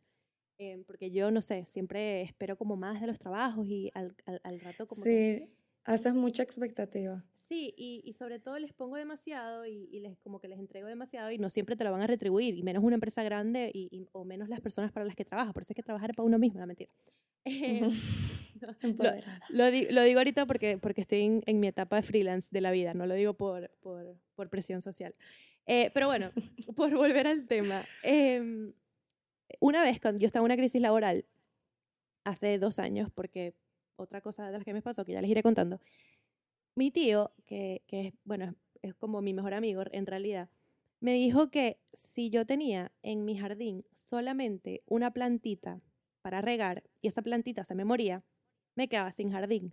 eh, 0.58 0.84
porque 0.86 1.12
yo, 1.12 1.32
no 1.32 1.42
sé, 1.42 1.66
siempre 1.68 2.22
espero 2.22 2.58
como 2.58 2.76
más 2.76 3.02
de 3.02 3.08
los 3.08 3.20
trabajos 3.20 3.66
y 3.68 3.92
al, 3.94 4.16
al, 4.26 4.42
al 4.44 4.60
rato 4.60 4.88
como 4.88 5.04
que... 5.04 5.10
Sí, 5.48 5.56
haces 5.84 6.14
mucha 6.14 6.44
expectativa. 6.44 7.24
Sí, 7.52 7.74
y, 7.76 8.02
y 8.06 8.14
sobre 8.14 8.40
todo 8.40 8.58
les 8.60 8.72
pongo 8.72 8.96
demasiado 8.96 9.66
y, 9.66 9.90
y 9.92 10.00
les 10.00 10.18
como 10.20 10.40
que 10.40 10.48
les 10.48 10.58
entrego 10.58 10.88
demasiado 10.88 11.32
y 11.32 11.38
no 11.38 11.50
siempre 11.50 11.76
te 11.76 11.84
lo 11.84 11.92
van 11.92 12.02
a 12.02 12.08
retribuir, 12.08 12.56
y 12.58 12.64
menos 12.64 12.82
una 12.82 12.94
empresa 12.96 13.24
grande 13.24 13.70
y, 13.74 13.90
y- 13.92 14.08
o 14.14 14.24
menos 14.24 14.48
las 14.48 14.62
personas 14.62 14.94
para 14.94 15.06
las 15.06 15.18
que 15.18 15.26
trabajas. 15.26 15.54
Por 15.54 15.64
eso 15.64 15.74
es 15.74 15.76
que 15.76 15.84
trabajar 15.84 16.12
para 16.16 16.26
uno 16.26 16.40
mismo, 16.40 16.60
la 16.62 16.66
mentira. 16.66 16.90
Eh, 17.44 17.82
no, 17.82 17.90
lo, 19.04 19.12
lo 19.50 19.70
di- 19.72 19.88
lo 19.90 20.02
digo 20.04 20.20
ahorita 20.22 20.46
porque, 20.46 20.78
porque 20.78 21.02
estoy 21.02 21.22
en, 21.24 21.44
en 21.46 21.60
mi 21.60 21.68
etapa 21.68 21.98
de 21.98 22.04
freelance 22.04 22.48
de 22.52 22.62
la 22.62 22.72
vida, 22.72 22.94
no 22.94 23.06
lo 23.06 23.16
digo 23.16 23.34
por, 23.34 23.70
por, 23.82 24.16
por 24.36 24.50
presión 24.50 24.82
social. 24.82 25.14
Eh, 25.66 25.92
pero 25.94 26.08
bueno, 26.08 26.32
por 26.78 26.96
volver 26.96 27.28
al 27.28 27.48
tema. 27.48 27.84
em, 28.04 28.72
una 29.60 29.84
vez 29.84 30.00
cuando 30.00 30.22
yo 30.22 30.28
estaba 30.28 30.44
en 30.44 30.46
una 30.46 30.56
crisis 30.56 30.82
laboral, 30.82 31.26
hace 32.24 32.58
dos 32.60 32.80
años, 32.80 33.10
porque 33.14 33.56
otra 33.98 34.22
cosa 34.22 34.46
de 34.46 34.54
las 34.54 34.64
que 34.64 34.74
me 34.74 34.82
pasó, 34.82 35.04
que 35.04 35.12
ya 35.12 35.22
les 35.22 35.30
iré 35.30 35.44
contando, 35.44 35.82
mi 36.76 36.92
tío, 36.92 37.34
que, 37.46 37.84
que 37.88 38.08
es, 38.08 38.14
bueno, 38.24 38.56
es- 38.82 38.96
como 38.96 39.22
mi 39.22 39.34
mejor 39.34 39.54
amigo 39.54 39.84
en 39.92 40.06
realidad, 40.06 40.50
me 41.00 41.14
dijo 41.14 41.50
que 41.50 41.80
si 41.94 42.30
yo 42.30 42.46
tenía 42.46 42.92
en 43.02 43.26
mi 43.26 43.38
jardín 43.38 43.86
solamente 43.94 44.84
una 44.86 45.12
plantita 45.12 45.80
para 46.22 46.42
regar 46.42 46.84
y 47.02 47.08
esa 47.08 47.22
plantita 47.24 47.64
se 47.66 47.76
me 47.76 47.86
moría, 47.86 48.24
me 48.76 48.88
quedaba 48.88 49.12
sin 49.12 49.32
jardín. 49.32 49.72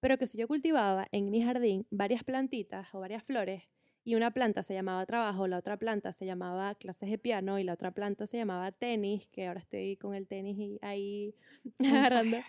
Pero 0.00 0.18
que 0.18 0.26
si 0.26 0.38
yo 0.38 0.46
cultivaba 0.48 1.06
en 1.12 1.30
mi 1.30 1.42
jardín 1.42 1.86
varias 1.90 2.22
plantitas 2.24 2.94
o 2.94 3.00
varias 3.00 3.22
flores 3.24 3.64
y 4.04 4.14
una 4.14 4.30
planta 4.32 4.62
se 4.62 4.74
llamaba 4.74 5.04
trabajo, 5.06 5.48
la 5.48 5.58
otra 5.58 5.76
planta 5.76 6.12
se 6.12 6.24
llamaba 6.26 6.74
clases 6.76 7.10
de 7.10 7.18
piano 7.18 7.58
y 7.58 7.64
la 7.64 7.72
otra 7.74 7.90
planta 7.92 8.26
se 8.26 8.36
llamaba 8.36 8.72
tenis, 8.72 9.26
que 9.28 9.48
ahora 9.48 9.60
estoy 9.60 9.96
con 9.96 10.14
el 10.14 10.26
tenis 10.28 10.56
y 10.58 10.78
ahí 10.82 11.34
agarrando. 11.80 12.44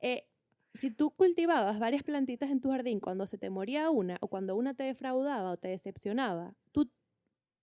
Eh, 0.00 0.29
si 0.74 0.90
tú 0.90 1.10
cultivabas 1.12 1.78
varias 1.78 2.02
plantitas 2.02 2.50
en 2.50 2.60
tu 2.60 2.70
jardín, 2.70 3.00
cuando 3.00 3.26
se 3.26 3.38
te 3.38 3.50
moría 3.50 3.90
una 3.90 4.18
o 4.20 4.28
cuando 4.28 4.56
una 4.56 4.74
te 4.74 4.84
defraudaba 4.84 5.52
o 5.52 5.56
te 5.58 5.68
decepcionaba, 5.68 6.54
tú, 6.72 6.90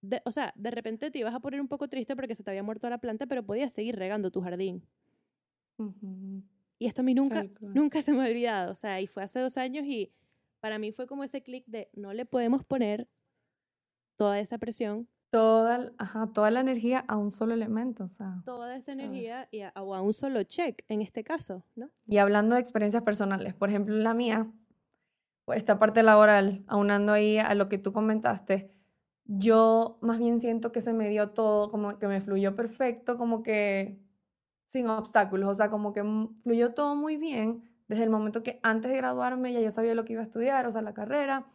de- 0.02 0.22
o 0.26 0.32
sea, 0.32 0.54
de 0.58 0.72
repente 0.72 1.12
te 1.12 1.20
ibas 1.20 1.36
a 1.36 1.40
poner 1.42 1.62
un 1.62 1.68
poco 1.70 1.90
triste 1.90 2.16
porque 2.16 2.36
se 2.36 2.44
te 2.44 2.52
había 2.52 2.64
muerto 2.64 2.90
la 2.90 3.00
planta, 3.00 3.28
pero 3.28 3.46
podías 3.46 3.74
seguir 3.74 3.98
regando 3.98 4.32
tu 4.32 4.42
jardín. 4.42 4.88
Y 6.80 6.86
esto 6.88 7.02
a 7.02 7.04
mí 7.04 7.14
nunca, 7.14 7.48
nunca 7.74 8.02
se 8.02 8.12
me 8.14 8.24
ha 8.24 8.28
olvidado. 8.28 8.72
O 8.72 8.76
sea, 8.76 9.02
y 9.02 9.08
fue 9.08 9.24
hace 9.24 9.40
dos 9.40 9.58
años 9.58 9.86
y 9.86 10.14
para 10.60 10.80
mí 10.80 10.92
fue 10.92 11.08
como 11.08 11.24
ese 11.24 11.44
clic 11.44 11.66
de 11.68 11.90
no 11.94 12.14
le 12.14 12.26
podemos 12.26 12.64
poner 12.66 13.10
toda 14.16 14.40
esa 14.40 14.58
presión, 14.58 15.10
Toda, 15.38 15.92
ajá, 16.00 16.28
toda 16.34 16.50
la 16.50 16.62
energía 16.62 17.06
a 17.08 17.16
un 17.16 17.32
solo 17.32 17.54
elemento, 17.54 18.06
o 18.06 18.08
sea. 18.08 18.42
toda 18.44 18.76
esa 18.76 18.94
¿Sabes? 18.94 19.00
energía 19.00 19.48
y 19.52 19.62
a, 19.62 19.72
o 19.76 19.94
a 19.94 20.02
un 20.02 20.14
solo 20.14 20.42
check 20.44 20.84
en 20.88 21.02
este 21.02 21.24
caso, 21.24 21.64
¿no? 21.76 21.92
Y 22.08 22.18
hablando 22.18 22.56
de 22.56 22.62
experiencias 22.62 23.04
personales, 23.04 23.54
por 23.54 23.70
ejemplo, 23.70 23.96
la 23.96 24.14
mía, 24.14 24.52
esta 25.54 25.78
parte 25.78 26.02
laboral, 26.02 26.64
aunando 26.68 27.14
ahí 27.14 27.38
a 27.38 27.54
lo 27.54 27.70
que 27.70 27.78
tú 27.78 27.94
comentaste, 27.94 28.72
yo 29.26 30.00
más 30.02 30.18
bien 30.18 30.40
siento 30.40 30.72
que 30.72 30.82
se 30.82 30.94
me 30.94 31.08
dio 31.10 31.30
todo, 31.30 31.70
como 31.70 32.00
que 32.00 32.08
me 32.08 32.20
fluyó 32.20 32.56
perfecto, 32.56 33.18
como 33.18 33.44
que 33.44 34.00
sin 34.66 34.88
obstáculos, 34.90 35.50
o 35.50 35.54
sea, 35.54 35.70
como 35.70 35.94
que 35.94 36.04
fluyó 36.42 36.74
todo 36.74 36.96
muy 36.96 37.18
bien 37.18 37.64
desde 37.88 38.04
el 38.04 38.10
momento 38.10 38.42
que 38.42 38.60
antes 38.64 38.90
de 38.92 38.98
graduarme 38.98 39.54
ya 39.54 39.62
yo 39.62 39.70
sabía 39.70 39.94
lo 39.96 40.04
que 40.04 40.14
iba 40.14 40.22
a 40.22 40.26
estudiar, 40.26 40.66
o 40.66 40.72
sea, 40.72 40.82
la 40.82 40.94
carrera, 40.94 41.46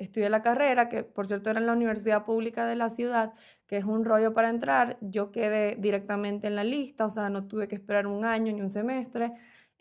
estudié 0.00 0.28
la 0.30 0.42
carrera, 0.42 0.88
que 0.88 1.04
por 1.04 1.26
cierto 1.26 1.50
era 1.50 1.60
en 1.60 1.66
la 1.66 1.72
Universidad 1.74 2.24
Pública 2.24 2.66
de 2.66 2.76
la 2.76 2.90
ciudad, 2.90 3.34
que 3.66 3.76
es 3.76 3.84
un 3.84 4.04
rollo 4.04 4.34
para 4.34 4.48
entrar, 4.48 4.98
yo 5.00 5.30
quedé 5.30 5.76
directamente 5.78 6.46
en 6.48 6.56
la 6.56 6.64
lista, 6.64 7.06
o 7.06 7.10
sea, 7.10 7.30
no 7.30 7.46
tuve 7.46 7.68
que 7.68 7.76
esperar 7.76 8.06
un 8.06 8.24
año 8.24 8.52
ni 8.52 8.60
un 8.60 8.70
semestre, 8.70 9.32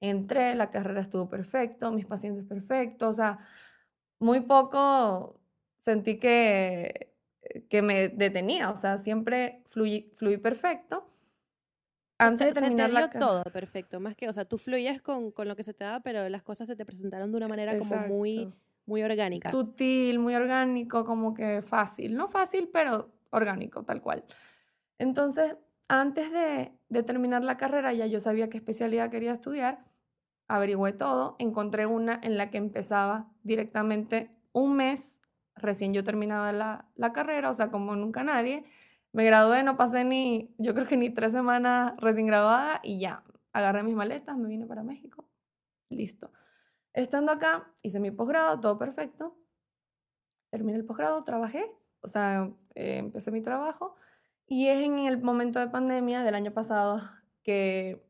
entré, 0.01 0.55
la 0.55 0.69
carrera 0.69 1.01
estuvo 1.01 1.27
perfecto, 1.29 1.91
mis 1.91 2.05
pacientes 2.05 2.45
perfectos, 2.45 3.09
o 3.09 3.13
sea, 3.13 3.39
muy 4.19 4.41
poco 4.41 5.39
sentí 5.79 6.17
que, 6.17 7.13
que 7.69 7.81
me 7.81 8.09
detenía, 8.09 8.69
o 8.71 8.75
sea, 8.75 8.97
siempre 8.97 9.63
fluí, 9.65 10.11
fluí 10.15 10.37
perfecto. 10.37 11.05
Antes 12.17 12.47
de 12.49 12.53
se 12.53 12.61
terminar 12.61 12.89
te 12.89 12.93
la 12.93 12.99
dio 13.01 13.09
ca- 13.11 13.19
todo 13.19 13.43
perfecto, 13.45 13.99
más 14.01 14.15
que, 14.15 14.27
o 14.27 14.33
sea, 14.33 14.43
tú 14.45 14.57
fluyes 14.57 15.01
con, 15.01 15.31
con 15.31 15.47
lo 15.47 15.55
que 15.55 15.63
se 15.63 15.73
te 15.73 15.85
daba, 15.85 16.01
pero 16.01 16.27
las 16.27 16.43
cosas 16.43 16.67
se 16.67 16.75
te 16.75 16.85
presentaron 16.85 17.31
de 17.31 17.37
una 17.37 17.47
manera 17.47 17.77
como 17.77 17.95
muy, 17.97 18.39
Exacto. 18.39 18.57
Muy 18.89 19.03
orgánica. 19.03 19.51
sutil, 19.51 20.17
muy 20.17 20.33
orgánico, 20.33 21.05
como 21.05 21.33
que 21.35 21.61
fácil. 21.61 22.17
No 22.17 22.27
fácil, 22.27 22.69
pero 22.73 23.11
orgánico, 23.29 23.83
tal 23.83 24.01
cual. 24.01 24.25
Entonces, 24.97 25.55
antes 25.87 26.31
de, 26.31 26.73
de 26.89 27.03
terminar 27.03 27.43
la 27.43 27.55
carrera, 27.55 27.93
ya 27.93 28.07
yo 28.07 28.19
sabía 28.19 28.49
qué 28.49 28.57
especialidad 28.57 29.11
quería 29.11 29.33
estudiar, 29.33 29.85
averigüé 30.47 30.91
todo, 30.93 31.35
encontré 31.37 31.85
una 31.85 32.19
en 32.23 32.35
la 32.35 32.49
que 32.49 32.57
empezaba 32.57 33.31
directamente 33.43 34.31
un 34.53 34.75
mes, 34.75 35.21
recién 35.55 35.93
yo 35.93 36.03
terminaba 36.03 36.51
la, 36.51 36.89
la 36.95 37.13
carrera, 37.13 37.51
o 37.51 37.53
sea, 37.53 37.69
como 37.69 37.95
nunca 37.95 38.23
nadie. 38.23 38.65
Me 39.11 39.23
gradué, 39.23 39.63
no 39.63 39.77
pasé 39.77 40.03
ni, 40.03 40.53
yo 40.57 40.73
creo 40.73 40.87
que 40.87 40.97
ni 40.97 41.11
tres 41.11 41.31
semanas 41.31 41.93
recién 41.97 42.25
graduada 42.25 42.79
y 42.83 42.99
ya, 42.99 43.23
agarré 43.53 43.83
mis 43.83 43.95
maletas, 43.95 44.37
me 44.37 44.47
vine 44.47 44.65
para 44.65 44.81
México, 44.81 45.27
listo. 45.89 46.31
Estando 46.93 47.31
acá, 47.31 47.71
hice 47.83 47.99
mi 47.99 48.11
posgrado, 48.11 48.59
todo 48.59 48.77
perfecto. 48.77 49.37
Terminé 50.51 50.77
el 50.77 50.85
posgrado, 50.85 51.23
trabajé, 51.23 51.71
o 52.01 52.07
sea, 52.07 52.51
eh, 52.75 52.97
empecé 52.97 53.31
mi 53.31 53.41
trabajo. 53.41 53.95
Y 54.47 54.67
es 54.67 54.81
en 54.81 54.99
el 54.99 55.21
momento 55.21 55.59
de 55.59 55.67
pandemia 55.67 56.23
del 56.23 56.35
año 56.35 56.51
pasado 56.51 56.99
que 57.43 58.03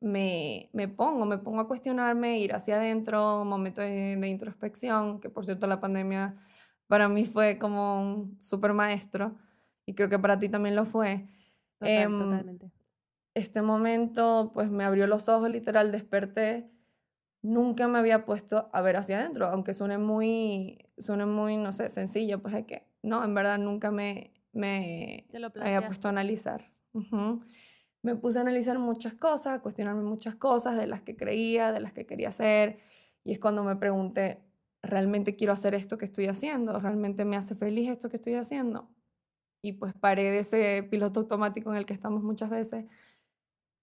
me, 0.00 0.68
me 0.72 0.88
pongo, 0.88 1.24
me 1.24 1.38
pongo 1.38 1.60
a 1.60 1.68
cuestionarme, 1.68 2.38
ir 2.38 2.54
hacia 2.54 2.76
adentro, 2.76 3.42
un 3.42 3.48
momento 3.48 3.80
de, 3.80 4.16
de 4.16 4.28
introspección, 4.28 5.18
que 5.20 5.30
por 5.30 5.44
cierto 5.44 5.66
la 5.66 5.80
pandemia 5.80 6.36
para 6.88 7.08
mí 7.08 7.24
fue 7.24 7.58
como 7.58 8.00
un 8.00 8.42
super 8.42 8.72
maestro 8.72 9.36
y 9.86 9.94
creo 9.94 10.08
que 10.08 10.18
para 10.18 10.38
ti 10.38 10.48
también 10.48 10.76
lo 10.76 10.84
fue. 10.84 11.28
Total, 11.78 11.94
em, 11.94 12.18
totalmente. 12.18 12.72
Este 13.34 13.62
momento 13.62 14.50
pues 14.52 14.70
me 14.70 14.84
abrió 14.84 15.06
los 15.06 15.28
ojos, 15.28 15.48
literal, 15.50 15.92
desperté. 15.92 16.70
Nunca 17.42 17.86
me 17.88 17.98
había 17.98 18.24
puesto 18.24 18.68
a 18.72 18.82
ver 18.82 18.96
hacia 18.96 19.20
adentro, 19.20 19.46
aunque 19.46 19.74
suene 19.74 19.98
muy, 19.98 20.90
suene 20.98 21.24
muy, 21.26 21.56
no 21.56 21.72
sé, 21.72 21.88
sencillo, 21.88 22.42
pues 22.42 22.54
es 22.54 22.64
que 22.66 22.88
no, 23.02 23.24
en 23.24 23.34
verdad 23.34 23.58
nunca 23.58 23.90
me, 23.90 24.32
me 24.52 25.26
había 25.60 25.86
puesto 25.86 26.08
a 26.08 26.10
analizar. 26.10 26.72
Me 28.02 28.16
puse 28.16 28.38
a 28.38 28.42
analizar 28.42 28.78
muchas 28.78 29.14
cosas, 29.14 29.58
a 29.58 29.62
cuestionarme 29.62 30.02
muchas 30.02 30.34
cosas 30.34 30.76
de 30.76 30.86
las 30.86 31.02
que 31.02 31.16
creía, 31.16 31.72
de 31.72 31.80
las 31.80 31.92
que 31.92 32.06
quería 32.06 32.28
hacer, 32.28 32.78
y 33.24 33.32
es 33.32 33.38
cuando 33.38 33.62
me 33.62 33.76
pregunté, 33.76 34.42
¿realmente 34.82 35.36
quiero 35.36 35.52
hacer 35.52 35.74
esto 35.74 35.98
que 35.98 36.06
estoy 36.06 36.26
haciendo? 36.26 36.78
¿Realmente 36.78 37.24
me 37.24 37.36
hace 37.36 37.54
feliz 37.54 37.88
esto 37.88 38.08
que 38.08 38.16
estoy 38.16 38.34
haciendo? 38.34 38.88
Y 39.62 39.72
pues 39.72 39.92
paré 39.92 40.30
de 40.30 40.38
ese 40.40 40.82
piloto 40.88 41.20
automático 41.20 41.70
en 41.70 41.76
el 41.76 41.84
que 41.84 41.92
estamos 41.92 42.22
muchas 42.22 42.50
veces 42.50 42.86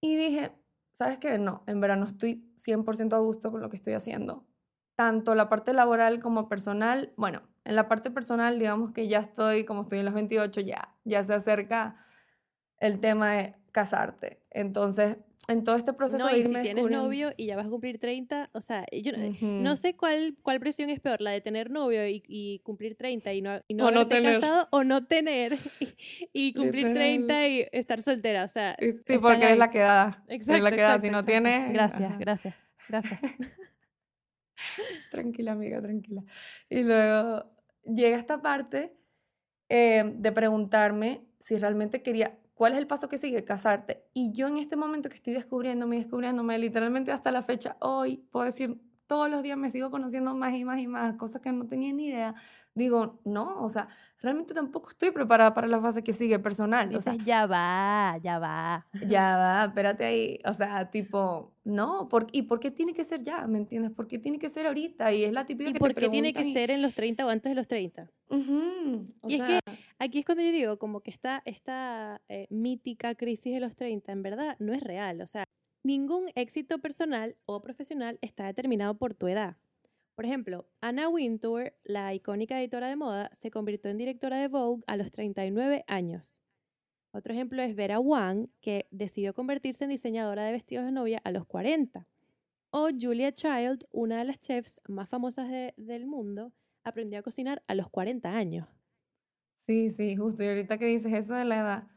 y 0.01 0.15
dije, 0.15 0.51
¿sabes 0.95 1.19
qué? 1.19 1.37
No, 1.37 1.63
en 1.67 1.79
verdad 1.79 1.97
no 1.97 2.05
estoy 2.05 2.51
100% 2.57 3.15
a 3.15 3.19
gusto 3.19 3.51
con 3.51 3.61
lo 3.61 3.69
que 3.69 3.75
estoy 3.75 3.93
haciendo. 3.93 4.47
Tanto 4.95 5.35
la 5.35 5.49
parte 5.49 5.73
laboral 5.73 6.21
como 6.21 6.49
personal. 6.49 7.13
Bueno, 7.17 7.43
en 7.65 7.75
la 7.75 7.87
parte 7.87 8.09
personal, 8.09 8.57
digamos 8.57 8.91
que 8.91 9.07
ya 9.07 9.19
estoy, 9.19 9.65
como 9.65 9.81
estoy 9.81 9.99
en 9.99 10.05
los 10.05 10.13
28, 10.13 10.61
ya, 10.61 10.95
ya 11.03 11.23
se 11.23 11.33
acerca 11.33 11.97
el 12.79 13.01
tema 13.01 13.31
de 13.31 13.55
casarte. 13.71 14.41
Entonces, 14.51 15.17
en 15.47 15.63
todo 15.63 15.75
este 15.75 15.93
proceso 15.93 16.25
No, 16.25 16.31
de 16.31 16.39
y 16.39 16.43
si 16.43 16.49
irme 16.49 16.61
tienes 16.61 16.85
novio 16.89 17.31
y 17.37 17.45
ya 17.45 17.55
vas 17.55 17.67
a 17.67 17.69
cumplir 17.69 17.99
30, 17.99 18.49
o 18.53 18.61
sea, 18.61 18.85
yo 18.91 19.11
no- 19.41 19.75
sé 19.75 19.95
cuál, 19.95 20.35
cuál 20.41 20.59
presión 20.59 20.89
es 20.89 20.99
peor, 20.99 21.21
la 21.21 21.31
de 21.31 21.41
tener 21.41 21.69
novio 21.69 22.07
y, 22.07 22.23
y 22.27 22.59
cumplir 22.59 22.95
30 22.95 23.33
y 23.33 23.41
no, 23.41 23.59
y 23.67 23.73
no 23.75 23.87
O 23.87 23.91
no 23.91 24.07
tener. 24.07 24.39
casado 24.41 24.67
o 24.71 24.83
no 24.83 25.05
tener 25.05 25.53
y, 25.79 25.89
y 26.33 26.53
cumplir 26.53 26.87
Literal. 26.87 26.93
30 27.27 27.47
y 27.47 27.67
estar 27.71 28.01
soltera, 28.01 28.43
o 28.43 28.47
sea, 28.47 28.75
Sí, 29.05 29.17
porque 29.19 29.43
eres 29.45 29.57
la 29.57 29.69
que 29.69 29.79
da. 29.79 30.23
Eres 30.27 30.41
Exacto, 30.41 30.63
la 30.63 30.69
que 30.71 30.81
da. 30.81 30.87
exacto, 30.95 31.01
Si 31.03 31.09
no 31.09 31.19
exacto. 31.19 31.31
tienes. 31.43 31.73
Gracias, 31.73 32.01
ajá. 32.09 32.17
gracias, 32.19 32.55
gracias. 32.89 33.19
Tranquila, 35.11 35.51
amiga, 35.53 35.81
tranquila. 35.81 36.23
Y 36.69 36.83
luego 36.83 37.51
llega 37.83 38.17
esta 38.17 38.41
parte 38.41 38.95
eh, 39.69 40.03
de 40.15 40.31
preguntarme 40.31 41.25
si 41.39 41.57
realmente 41.57 42.01
quería, 42.01 42.37
¿cuál 42.55 42.71
es 42.73 42.79
el 42.79 42.87
paso 42.87 43.07
que 43.07 43.19
sigue? 43.19 43.43
Casarte. 43.43 44.07
Y 44.13 44.31
yo 44.31 44.47
en 44.47 44.57
este 44.57 44.75
momento 44.75 45.09
que 45.09 45.15
estoy 45.15 45.33
descubriéndome 45.33 45.97
y 45.97 45.99
descubriéndome, 45.99 46.57
literalmente 46.57 47.11
hasta 47.11 47.31
la 47.31 47.43
fecha, 47.43 47.77
hoy, 47.79 48.25
puedo 48.31 48.45
decir, 48.45 48.81
todos 49.05 49.29
los 49.29 49.43
días 49.43 49.57
me 49.57 49.69
sigo 49.69 49.91
conociendo 49.91 50.33
más 50.33 50.55
y 50.55 50.65
más 50.65 50.79
y 50.79 50.87
más, 50.87 51.15
cosas 51.15 51.41
que 51.41 51.51
no 51.51 51.67
tenía 51.67 51.93
ni 51.93 52.07
idea. 52.07 52.33
Digo, 52.75 53.21
no, 53.23 53.63
o 53.63 53.69
sea, 53.69 53.87
realmente 54.21 54.53
tampoco 54.53 54.89
estoy 54.89 55.11
preparada 55.11 55.53
para 55.53 55.65
la 55.67 55.79
fase 55.79 56.03
que 56.03 56.11
sigue 56.11 56.39
personal. 56.39 56.93
O 56.93 56.99
sea, 56.99 57.13
Dices, 57.13 57.25
ya 57.25 57.45
va, 57.45 58.17
ya 58.21 58.37
va. 58.37 58.85
ya 59.07 59.37
va, 59.37 59.65
espérate 59.65 60.03
ahí. 60.03 60.39
O 60.45 60.53
sea, 60.53 60.89
tipo, 60.89 61.53
no, 61.63 62.09
¿por, 62.09 62.27
¿y 62.33 62.41
por 62.43 62.59
qué 62.59 62.71
tiene 62.71 62.93
que 62.93 63.05
ser 63.05 63.23
ya? 63.23 63.47
¿Me 63.47 63.57
entiendes? 63.59 63.91
¿Por 63.91 64.07
qué 64.07 64.19
tiene 64.19 64.37
que 64.39 64.49
ser 64.49 64.67
ahorita? 64.67 65.13
Y 65.13 65.23
es 65.23 65.31
la 65.31 65.45
típica 65.45 65.69
¿Y 65.69 65.73
que 65.73 65.79
por 65.79 65.93
te 65.93 66.01
qué 66.01 66.09
tiene 66.09 66.33
que 66.33 66.41
y- 66.43 66.53
ser 66.53 66.69
en 66.69 66.81
los 66.81 66.93
30 66.93 67.25
o 67.25 67.29
antes 67.29 67.49
de 67.49 67.55
los 67.55 67.67
30? 67.67 68.11
Ujú, 68.29 69.07
o 69.21 69.29
Y 69.29 69.35
es 69.35 69.45
sea, 69.45 69.59
Aquí 69.97 70.19
es 70.19 70.25
cuando 70.25 70.43
yo 70.43 70.51
digo, 70.51 70.77
como 70.77 70.99
que 70.99 71.11
esta, 71.11 71.41
esta 71.45 72.21
eh, 72.27 72.47
mítica 72.49 73.15
crisis 73.15 73.53
de 73.53 73.61
los 73.61 73.75
30, 73.77 74.11
en 74.11 74.21
verdad, 74.21 74.57
no 74.59 74.73
es 74.73 74.83
real. 74.83 75.21
O 75.21 75.27
sea, 75.27 75.45
ningún 75.83 76.25
éxito 76.35 76.79
personal 76.79 77.37
o 77.45 77.61
profesional 77.61 78.19
está 78.21 78.45
determinado 78.45 78.95
por 78.97 79.13
tu 79.13 79.29
edad. 79.29 79.55
Por 80.15 80.25
ejemplo, 80.25 80.69
Anna 80.81 81.09
Wintour, 81.09 81.73
la 81.83 82.13
icónica 82.13 82.59
editora 82.59 82.87
de 82.87 82.95
moda, 82.95 83.29
se 83.33 83.51
convirtió 83.51 83.91
en 83.91 83.97
directora 83.97 84.37
de 84.39 84.47
Vogue 84.47 84.83
a 84.87 84.95
los 84.95 85.11
39 85.11 85.83
años. 85.87 86.35
Otro 87.11 87.33
ejemplo 87.33 87.61
es 87.63 87.75
Vera 87.75 87.99
Wang, 87.99 88.49
que 88.61 88.87
decidió 88.91 89.33
convertirse 89.33 89.85
en 89.85 89.91
diseñadora 89.91 90.43
de 90.45 90.51
vestidos 90.53 90.85
de 90.85 90.91
novia 90.91 91.21
a 91.23 91.31
los 91.31 91.45
40. 91.45 92.07
O 92.71 92.89
Julia 92.99 93.33
Child, 93.33 93.85
una 93.91 94.19
de 94.19 94.25
las 94.25 94.39
chefs 94.39 94.81
más 94.87 95.09
famosas 95.09 95.49
de- 95.49 95.73
del 95.77 96.07
mundo, 96.07 96.53
aprendió 96.83 97.19
a 97.19 97.23
cocinar 97.23 97.63
a 97.67 97.75
los 97.75 97.89
40 97.89 98.35
años. 98.37 98.67
sí, 99.55 99.89
sí, 99.89 100.15
justo. 100.15 100.43
Y 100.43 100.47
ahorita 100.47 100.77
que 100.77 100.85
dices 100.85 101.13
eso 101.13 101.33
de 101.35 101.45
la 101.45 101.59
edad, 101.59 101.87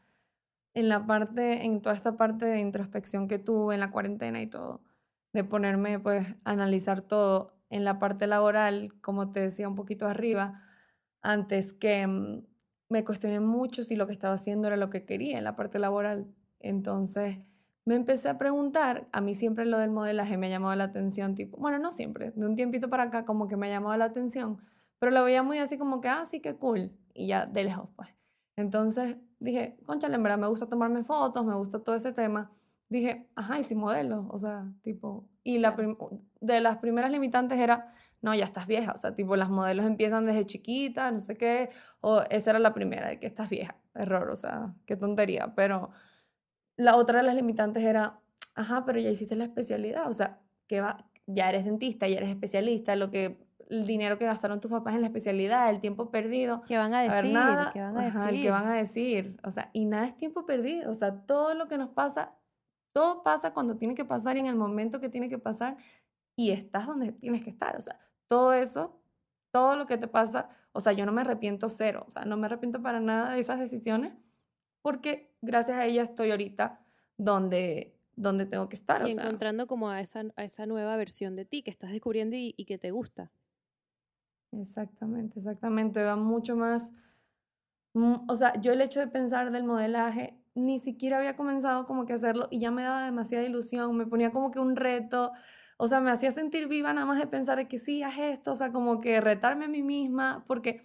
en 0.75 0.89
la 0.89 1.05
parte, 1.07 1.65
en 1.65 1.81
toda 1.81 1.95
esta 1.95 2.17
parte 2.17 2.45
de 2.47 2.59
introspección 2.61 3.27
que 3.27 3.39
tuve 3.39 3.75
en 3.75 3.81
la 3.81 3.91
cuarentena 3.91 4.41
y 4.41 4.47
todo, 4.47 4.83
de 5.33 5.43
ponerme 5.43 5.99
pues 5.99 6.37
a 6.45 6.51
analizar 6.51 7.01
todo 7.03 7.58
en 7.69 7.83
la 7.83 7.99
parte 7.99 8.27
laboral, 8.27 8.93
como 9.01 9.31
te 9.31 9.41
decía 9.41 9.67
un 9.67 9.75
poquito 9.75 10.07
arriba, 10.07 10.61
antes 11.21 11.73
que 11.73 12.07
mm, 12.07 12.43
me 12.89 13.03
cuestioné 13.03 13.39
mucho 13.39 13.83
si 13.83 13.95
lo 13.95 14.07
que 14.07 14.13
estaba 14.13 14.35
haciendo 14.35 14.67
era 14.67 14.77
lo 14.77 14.89
que 14.89 15.05
quería 15.05 15.37
en 15.37 15.43
la 15.43 15.55
parte 15.55 15.79
laboral. 15.79 16.27
Entonces 16.59 17.39
me 17.85 17.95
empecé 17.95 18.29
a 18.29 18.37
preguntar, 18.37 19.07
a 19.11 19.21
mí 19.21 19.35
siempre 19.35 19.65
lo 19.65 19.79
del 19.79 19.91
modelaje 19.91 20.37
me 20.37 20.47
ha 20.47 20.49
llamado 20.51 20.75
la 20.75 20.85
atención, 20.85 21.35
tipo, 21.35 21.57
bueno, 21.57 21.79
no 21.79 21.91
siempre, 21.91 22.31
de 22.35 22.45
un 22.45 22.55
tiempito 22.55 22.89
para 22.89 23.03
acá 23.03 23.25
como 23.25 23.47
que 23.47 23.57
me 23.57 23.67
ha 23.67 23.71
llamado 23.71 23.97
la 23.97 24.05
atención, 24.05 24.59
pero 24.99 25.11
lo 25.11 25.23
veía 25.23 25.43
muy 25.43 25.57
así 25.59 25.77
como 25.77 26.01
que, 26.01 26.07
ah, 26.07 26.25
sí, 26.25 26.39
qué 26.41 26.55
cool, 26.55 26.91
y 27.13 27.27
ya 27.27 27.45
de 27.47 27.63
lejos, 27.63 27.89
pues. 27.95 28.09
Entonces 28.57 29.17
dije, 29.39 29.77
conchale, 29.85 30.15
en 30.15 30.23
verdad 30.23 30.37
me 30.37 30.47
gusta 30.47 30.67
tomarme 30.67 31.03
fotos, 31.03 31.45
me 31.45 31.55
gusta 31.55 31.81
todo 31.81 31.95
ese 31.95 32.11
tema. 32.13 32.51
Dije, 32.89 33.29
ajá, 33.35 33.59
y 33.59 33.63
si 33.63 33.75
modelo, 33.75 34.27
o 34.31 34.39
sea, 34.39 34.65
tipo, 34.81 35.29
y 35.43 35.59
la 35.59 35.75
de 36.41 36.59
las 36.59 36.77
primeras 36.77 37.11
limitantes 37.11 37.59
era, 37.59 37.93
no, 38.21 38.33
ya 38.33 38.45
estás 38.45 38.65
vieja, 38.65 38.93
o 38.93 38.97
sea, 38.97 39.15
tipo, 39.15 39.35
las 39.35 39.49
modelos 39.51 39.85
empiezan 39.85 40.25
desde 40.25 40.43
chiquitas, 40.45 41.13
no 41.13 41.19
sé 41.19 41.37
qué, 41.37 41.69
o 42.01 42.21
esa 42.31 42.49
era 42.49 42.59
la 42.59 42.73
primera, 42.73 43.07
de 43.09 43.19
que 43.19 43.27
estás 43.27 43.47
vieja, 43.49 43.75
error, 43.93 44.31
o 44.31 44.35
sea, 44.35 44.73
qué 44.87 44.95
tontería, 44.95 45.53
pero 45.55 45.91
la 46.77 46.95
otra 46.95 47.19
de 47.19 47.23
las 47.25 47.35
limitantes 47.35 47.83
era, 47.83 48.19
ajá, 48.55 48.85
pero 48.85 48.99
ya 48.99 49.09
hiciste 49.11 49.35
la 49.35 49.43
especialidad, 49.43 50.09
o 50.09 50.13
sea, 50.13 50.39
que 50.65 50.81
va, 50.81 51.05
ya 51.27 51.47
eres 51.49 51.65
dentista, 51.65 52.07
ya 52.07 52.17
eres 52.17 52.29
especialista, 52.29 52.95
lo 52.95 53.11
que, 53.11 53.47
el 53.69 53.85
dinero 53.85 54.17
que 54.17 54.25
gastaron 54.25 54.59
tus 54.59 54.71
papás 54.71 54.95
en 54.95 55.01
la 55.01 55.07
especialidad, 55.07 55.69
el 55.69 55.79
tiempo 55.79 56.09
perdido, 56.09 56.63
¿Qué 56.67 56.75
van 56.77 56.95
a 56.95 57.01
a 57.01 57.03
ver, 57.03 57.11
decir? 57.17 57.33
nada, 57.33 57.69
¿Qué 57.71 57.81
van 57.81 57.97
a 57.97 58.07
ajá, 58.07 58.21
el 58.21 58.25
decir? 58.31 58.41
que 58.41 58.49
van 58.49 58.65
a 58.65 58.73
decir, 58.73 59.37
o 59.43 59.51
sea, 59.51 59.69
y 59.73 59.85
nada 59.85 60.07
es 60.07 60.17
tiempo 60.17 60.47
perdido, 60.47 60.89
o 60.89 60.95
sea, 60.95 61.21
todo 61.27 61.53
lo 61.53 61.67
que 61.67 61.77
nos 61.77 61.89
pasa, 61.89 62.33
todo 62.99 63.23
pasa 63.23 63.53
cuando 63.53 63.77
tiene 63.77 63.95
que 63.95 64.03
pasar 64.03 64.35
y 64.35 64.41
en 64.41 64.47
el 64.47 64.57
momento 64.57 64.99
que 64.99 65.07
tiene 65.07 65.29
que 65.29 65.37
pasar 65.37 65.77
y 66.35 66.51
estás 66.51 66.85
donde 66.85 67.13
tienes 67.13 67.43
que 67.45 67.49
estar, 67.49 67.77
o 67.77 67.81
sea, 67.81 67.97
todo 68.27 68.51
eso, 68.51 69.01
todo 69.51 69.77
lo 69.77 69.85
que 69.85 69.97
te 69.97 70.09
pasa, 70.09 70.49
o 70.73 70.81
sea, 70.81 70.91
yo 70.91 71.05
no 71.05 71.13
me 71.13 71.21
arrepiento 71.21 71.69
cero, 71.69 72.03
o 72.07 72.11
sea, 72.11 72.25
no 72.25 72.35
me 72.35 72.47
arrepiento 72.47 72.81
para 72.81 72.99
nada 72.99 73.33
de 73.35 73.39
esas 73.39 73.57
decisiones 73.61 74.11
porque 74.81 75.33
gracias 75.41 75.77
a 75.77 75.85
ella 75.85 76.01
estoy 76.03 76.31
ahorita 76.31 76.85
donde, 77.17 77.97
donde 78.17 78.45
tengo 78.45 78.67
que 78.67 78.75
estar, 78.75 79.07
Y 79.07 79.11
o 79.11 79.15
sea, 79.15 79.23
encontrando 79.23 79.65
como 79.65 79.89
a 79.89 80.01
esa, 80.01 80.23
a 80.35 80.43
esa 80.43 80.65
nueva 80.65 80.97
versión 80.97 81.37
de 81.37 81.45
ti 81.45 81.63
que 81.63 81.71
estás 81.71 81.91
descubriendo 81.91 82.35
y, 82.35 82.53
y 82.57 82.65
que 82.65 82.77
te 82.77 82.91
gusta. 82.91 83.31
Exactamente, 84.51 85.39
exactamente. 85.39 86.03
Va 86.03 86.15
mucho 86.17 86.55
más. 86.55 86.91
mm, 87.93 88.25
O 88.27 88.35
sea, 88.35 88.59
yo 88.61 88.73
el 88.73 88.81
hecho 88.81 88.99
de 88.99 89.07
pensar 89.07 89.51
del 89.51 89.63
modelaje, 89.63 90.38
ni 90.55 90.79
siquiera 90.79 91.17
había 91.17 91.35
comenzado 91.35 91.85
como 91.85 92.05
que 92.05 92.13
hacerlo 92.13 92.47
y 92.51 92.59
ya 92.59 92.71
me 92.71 92.83
daba 92.83 93.05
demasiada 93.05 93.45
ilusión, 93.45 93.95
me 93.95 94.05
ponía 94.07 94.31
como 94.31 94.51
que 94.51 94.59
un 94.59 94.75
reto, 94.75 95.31
o 95.77 95.87
sea, 95.87 96.01
me 96.01 96.11
hacía 96.11 96.31
sentir 96.31 96.67
viva 96.67 96.93
nada 96.93 97.05
más 97.05 97.19
de 97.19 97.27
pensar 97.27 97.57
de 97.57 97.67
que 97.67 97.79
sí, 97.79 98.03
haz 98.03 98.17
esto, 98.19 98.51
o 98.51 98.55
sea, 98.55 98.71
como 98.71 98.99
que 98.99 99.21
retarme 99.21 99.65
a 99.65 99.69
mí 99.69 99.81
misma, 99.83 100.43
porque 100.47 100.81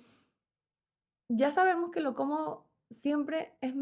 ya 1.28 1.50
sabemos 1.50 1.90
que 1.90 2.00
lo 2.00 2.14
cómodo 2.14 2.66
siempre 2.90 3.56
es 3.60 3.74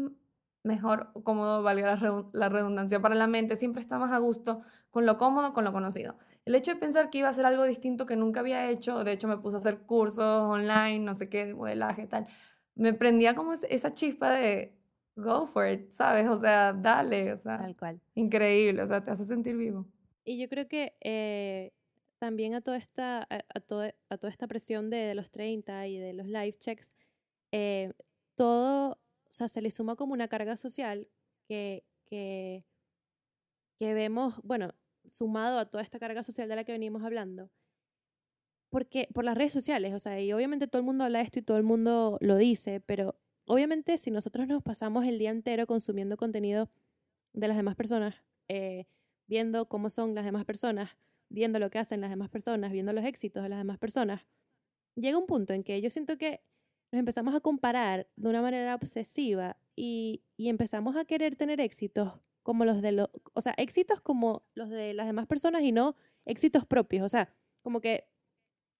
mejor, 0.63 1.11
cómodo, 1.23 1.61
valga 1.61 1.87
la 1.87 1.97
redun- 1.97 2.29
la 2.33 2.49
redundancia 2.49 3.01
para 3.01 3.15
la 3.15 3.27
mente, 3.27 3.55
siempre 3.55 3.81
está 3.81 3.99
más 3.99 4.11
a 4.11 4.17
gusto 4.17 4.61
con 4.91 5.05
lo 5.05 5.17
cómodo, 5.17 5.53
con 5.53 5.65
lo 5.65 5.73
conocido. 5.73 6.17
El 6.45 6.55
hecho 6.55 6.71
de 6.73 6.79
pensar 6.79 7.09
que 7.09 7.19
iba 7.19 7.27
a 7.27 7.31
hacer 7.31 7.45
algo 7.45 7.63
distinto 7.65 8.05
que 8.05 8.15
nunca 8.15 8.39
había 8.39 8.69
hecho, 8.69 9.03
de 9.03 9.11
hecho 9.11 9.27
me 9.27 9.37
puse 9.37 9.57
a 9.57 9.59
hacer 9.59 9.79
cursos 9.81 10.23
online, 10.43 10.99
no 10.99 11.15
sé 11.15 11.29
qué, 11.29 11.45
de 11.45 11.53
modelaje, 11.53 12.07
tal, 12.07 12.27
me 12.75 12.93
prendía 12.93 13.35
como 13.35 13.53
es- 13.53 13.65
esa 13.69 13.91
chispa 13.91 14.31
de 14.31 14.73
go 15.15 15.45
for 15.47 15.67
it, 15.67 15.91
¿sabes? 15.91 16.27
O 16.27 16.37
sea, 16.37 16.73
dale, 16.73 17.33
o 17.33 17.37
sea, 17.37 17.57
Tal 17.59 17.75
cual. 17.75 18.01
increíble, 18.15 18.81
o 18.81 18.87
sea, 18.87 19.03
te 19.03 19.11
hace 19.11 19.23
sentir 19.23 19.55
vivo. 19.57 19.85
Y 20.25 20.39
yo 20.39 20.47
creo 20.49 20.67
que 20.67 20.95
eh, 21.01 21.71
también 22.19 22.53
a 22.55 22.61
toda 22.61 22.77
esta, 22.77 23.23
a, 23.23 23.39
a 23.53 23.59
toda, 23.59 23.93
a 24.09 24.17
toda 24.17 24.31
esta 24.31 24.47
presión 24.47 24.89
de, 24.89 24.97
de 24.97 25.15
los 25.15 25.29
30 25.31 25.87
y 25.87 25.97
de 25.97 26.13
los 26.13 26.27
life 26.27 26.57
checks, 26.59 26.95
eh, 27.51 27.91
todo, 28.35 28.91
o 28.93 29.31
sea, 29.31 29.47
se 29.49 29.61
le 29.61 29.69
suma 29.71 29.95
como 29.95 30.13
una 30.13 30.27
carga 30.27 30.55
social 30.57 31.07
que, 31.47 31.85
que, 32.05 32.65
que 33.77 33.93
vemos, 33.93 34.39
bueno, 34.43 34.73
sumado 35.09 35.59
a 35.59 35.65
toda 35.69 35.83
esta 35.83 35.99
carga 35.99 36.23
social 36.23 36.47
de 36.49 36.55
la 36.55 36.63
que 36.63 36.71
venimos 36.71 37.03
hablando, 37.03 37.51
porque 38.69 39.07
por 39.13 39.23
las 39.23 39.37
redes 39.37 39.53
sociales, 39.53 39.93
o 39.93 39.99
sea, 39.99 40.19
y 40.19 40.33
obviamente 40.33 40.67
todo 40.67 40.79
el 40.79 40.85
mundo 40.85 41.03
habla 41.03 41.19
de 41.19 41.25
esto 41.25 41.39
y 41.39 41.43
todo 41.43 41.57
el 41.57 41.63
mundo 41.63 42.17
lo 42.21 42.37
dice, 42.37 42.79
pero 42.79 43.15
obviamente 43.45 43.97
si 43.97 44.11
nosotros 44.11 44.47
nos 44.47 44.63
pasamos 44.63 45.05
el 45.05 45.19
día 45.19 45.31
entero 45.31 45.67
consumiendo 45.67 46.17
contenido 46.17 46.69
de 47.33 47.47
las 47.47 47.57
demás 47.57 47.75
personas, 47.75 48.15
eh, 48.47 48.85
viendo 49.27 49.67
cómo 49.67 49.89
son 49.89 50.15
las 50.15 50.25
demás 50.25 50.45
personas, 50.45 50.91
viendo 51.29 51.59
lo 51.59 51.69
que 51.69 51.79
hacen 51.79 52.01
las 52.01 52.09
demás 52.09 52.29
personas, 52.29 52.71
viendo 52.71 52.93
los 52.93 53.05
éxitos 53.05 53.43
de 53.43 53.49
las 53.49 53.59
demás 53.59 53.77
personas, 53.77 54.25
llega 54.95 55.17
un 55.17 55.25
punto 55.25 55.53
en 55.53 55.63
que 55.63 55.81
yo 55.81 55.89
siento 55.89 56.17
que 56.17 56.41
nos 56.91 56.99
empezamos 56.99 57.33
a 57.33 57.39
comparar 57.39 58.07
de 58.15 58.29
una 58.29 58.41
manera 58.41 58.75
obsesiva 58.75 59.57
y, 59.75 60.21
y 60.37 60.49
empezamos 60.49 60.95
a 60.95 61.05
querer 61.05 61.35
tener 61.35 61.59
éxitos 61.59 62.13
como 62.43 62.65
los 62.65 62.81
de 62.81 62.91
los, 62.91 63.09
o 63.33 63.41
sea, 63.41 63.53
éxitos 63.57 64.01
como 64.01 64.43
los 64.53 64.69
de 64.69 64.93
las 64.93 65.07
demás 65.07 65.25
personas 65.25 65.63
y 65.63 65.71
no 65.71 65.95
éxitos 66.25 66.65
propios, 66.65 67.03
o 67.03 67.09
sea, 67.09 67.33
como 67.61 67.81
que 67.81 68.07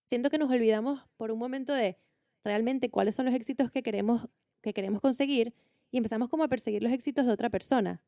siento 0.05 0.29
que 0.29 0.37
nos 0.37 0.51
olvidamos 0.51 1.01
por 1.17 1.31
un 1.31 1.39
momento 1.39 1.73
de 1.73 1.97
realmente 2.43 2.91
cuáles 2.91 3.15
son 3.15 3.25
los 3.25 3.33
éxitos 3.33 3.71
que 3.71 3.83
queremos 3.83 4.27
que 4.63 4.73
queremos 4.73 5.01
conseguir 5.01 5.55
y 5.91 5.97
empezamos 5.97 6.29
como 6.29 6.43
a 6.45 6.49
perseguir 6.49 6.83
los 6.83 6.93
éxitos 6.93 7.27
de 7.27 7.33
otra 7.33 7.51
persona. 7.51 8.03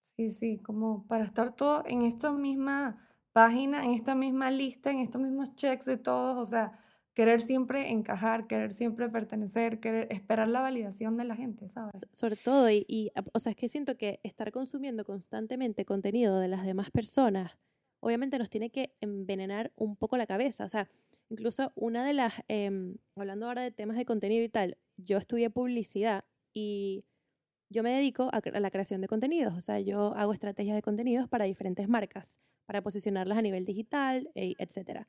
Sí, 0.00 0.30
sí, 0.30 0.58
como 0.58 1.06
para 1.06 1.24
estar 1.24 1.54
todo 1.54 1.82
en 1.86 2.02
esta 2.02 2.32
misma 2.32 3.08
página, 3.32 3.84
en 3.84 3.92
esta 3.92 4.14
misma 4.14 4.50
lista, 4.50 4.90
en 4.90 4.98
estos 5.00 5.20
mismos 5.20 5.54
checks 5.54 5.84
de 5.84 5.96
todos, 5.98 6.36
o 6.38 6.44
sea, 6.50 6.78
querer 7.14 7.40
siempre 7.40 7.90
encajar, 7.90 8.46
querer 8.46 8.72
siempre 8.72 9.08
pertenecer, 9.10 9.80
querer 9.80 10.08
esperar 10.10 10.48
la 10.48 10.60
validación 10.62 11.16
de 11.16 11.24
la 11.24 11.36
gente, 11.36 11.68
¿sabes? 11.68 11.92
So- 11.96 12.06
sobre 12.12 12.36
todo, 12.36 12.70
y, 12.70 12.84
y, 12.88 13.10
o 13.32 13.38
sea, 13.38 13.50
es 13.50 13.56
que 13.56 13.68
siento 13.68 13.96
que 13.96 14.20
estar 14.22 14.52
consumiendo 14.52 15.04
constantemente 15.04 15.84
contenido 15.84 16.38
de 16.38 16.48
las 16.48 16.64
demás 16.64 16.90
personas, 16.90 17.58
obviamente 18.00 18.38
nos 18.38 18.50
tiene 18.50 18.70
que 18.70 18.94
envenenar 19.00 19.72
un 19.76 19.96
poco 19.96 20.16
la 20.16 20.26
cabeza. 20.26 20.64
O 20.64 20.68
sea, 20.68 20.88
incluso 21.28 21.72
una 21.74 22.04
de 22.04 22.12
las, 22.12 22.34
em, 22.48 22.96
hablando 23.16 23.46
ahora 23.46 23.62
de 23.62 23.70
temas 23.72 23.96
de 23.96 24.04
contenido 24.04 24.44
y 24.44 24.48
tal, 24.48 24.78
yo 24.98 25.18
estudié 25.18 25.48
publicidad 25.50 26.24
y 26.52 27.04
yo 27.70 27.82
me 27.82 27.92
dedico 27.92 28.30
a, 28.32 28.40
la 28.60 28.70
creación 28.70 29.00
de 29.00 29.08
contenidos, 29.08 29.54
o 29.54 29.60
sea, 29.60 29.80
yo 29.80 30.14
hago 30.14 30.32
estrategias 30.32 30.74
de 30.74 30.82
contenidos 30.82 31.28
para 31.28 31.44
diferentes 31.44 31.88
marcas, 31.88 32.40
para 32.66 32.82
posicionarlas 32.82 33.38
a 33.38 33.42
nivel 33.42 33.64
digital, 33.64 34.30
e, 34.34 34.54
etc. 34.58 35.04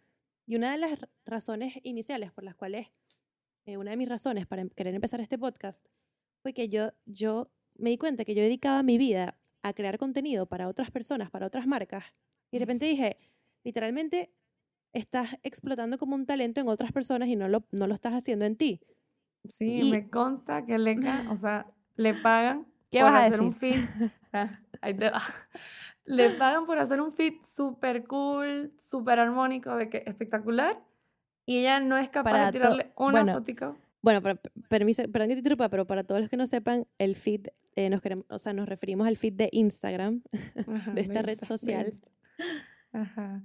Y 0.45 0.55
una 0.55 0.71
de 0.71 0.77
las 0.77 0.99
razones 1.25 1.75
iniciales 1.83 2.31
por 2.31 2.43
las 2.43 2.55
cuales, 2.55 2.87
eh, 3.65 3.77
una 3.77 3.91
de 3.91 3.97
mis 3.97 4.09
razones 4.09 4.45
para 4.45 4.63
em, 4.63 4.69
querer 4.69 4.93
empezar 4.93 5.21
este 5.21 5.37
podcast 5.37 5.85
fue 6.41 6.53
que 6.53 6.69
yo, 6.69 6.91
yo 7.05 7.51
me 7.75 7.89
di 7.91 7.97
cuenta 7.97 8.25
que 8.25 8.35
yo 8.35 8.41
dedicaba 8.43 8.83
mi 8.83 8.97
vida 8.97 9.37
a 9.61 9.73
crear 9.73 9.97
contenido 9.97 10.45
para 10.45 10.67
otras 10.67 10.91
personas, 10.91 11.29
para 11.31 11.47
otras 11.47 11.65
marcas, 11.65 12.05
y 12.51 12.57
de 12.57 12.59
repente 12.59 12.85
dije, 12.85 13.17
literalmente 13.63 14.33
estás 14.93 15.29
explotando 15.43 15.97
como 15.97 16.15
un 16.15 16.25
talento 16.25 16.61
en 16.61 16.67
otras 16.67 16.91
personas 16.91 17.29
y 17.29 17.35
no 17.35 17.47
lo, 17.47 17.65
no 17.71 17.87
lo 17.87 17.93
estás 17.93 18.13
haciendo 18.13 18.45
en 18.45 18.55
ti. 18.55 18.81
Sí, 19.47 19.89
me 19.91 20.09
consta 20.09 20.65
que 20.65 20.77
Leca, 20.77 21.25
o 21.29 21.35
sea, 21.35 21.67
le 21.95 22.13
pagan 22.13 22.67
por 22.91 23.01
hacer 23.01 23.41
un 23.41 23.53
feed. 23.53 23.79
Ah, 24.31 24.59
ahí 24.81 24.93
te 24.93 25.09
va. 25.09 25.23
Le 26.05 26.29
pagan 26.29 26.67
por 26.67 26.77
hacer 26.77 27.01
un 27.01 27.11
feed 27.11 27.41
súper 27.41 28.05
cool, 28.05 28.71
súper 28.77 29.17
armónico, 29.17 29.75
de 29.75 29.89
que 29.89 30.03
espectacular. 30.05 30.79
Y 31.47 31.57
ella 31.57 31.79
no 31.79 31.97
es 31.97 32.09
capaz 32.09 32.45
de 32.45 32.51
tirarle 32.51 32.93
una 32.95 33.23
bueno, 33.23 33.33
fotico. 33.33 33.75
Bueno, 34.03 34.21
permiso, 34.69 35.01
perdón 35.11 35.29
que 35.29 35.33
te 35.33 35.39
interrumpa, 35.39 35.67
pero 35.69 35.87
para 35.87 36.03
todos 36.03 36.21
los 36.21 36.29
que 36.29 36.37
no 36.37 36.45
sepan, 36.45 36.85
el 36.99 37.15
feed, 37.15 37.47
eh, 37.75 37.89
nos 37.89 38.03
queremos, 38.03 38.23
o 38.29 38.37
sea, 38.37 38.53
nos 38.53 38.69
referimos 38.69 39.07
al 39.07 39.17
feed 39.17 39.33
de 39.33 39.49
Instagram, 39.51 40.21
de 40.93 41.01
esta 41.01 41.23
red 41.23 41.39
social. 41.39 41.91
Ajá. 42.91 43.41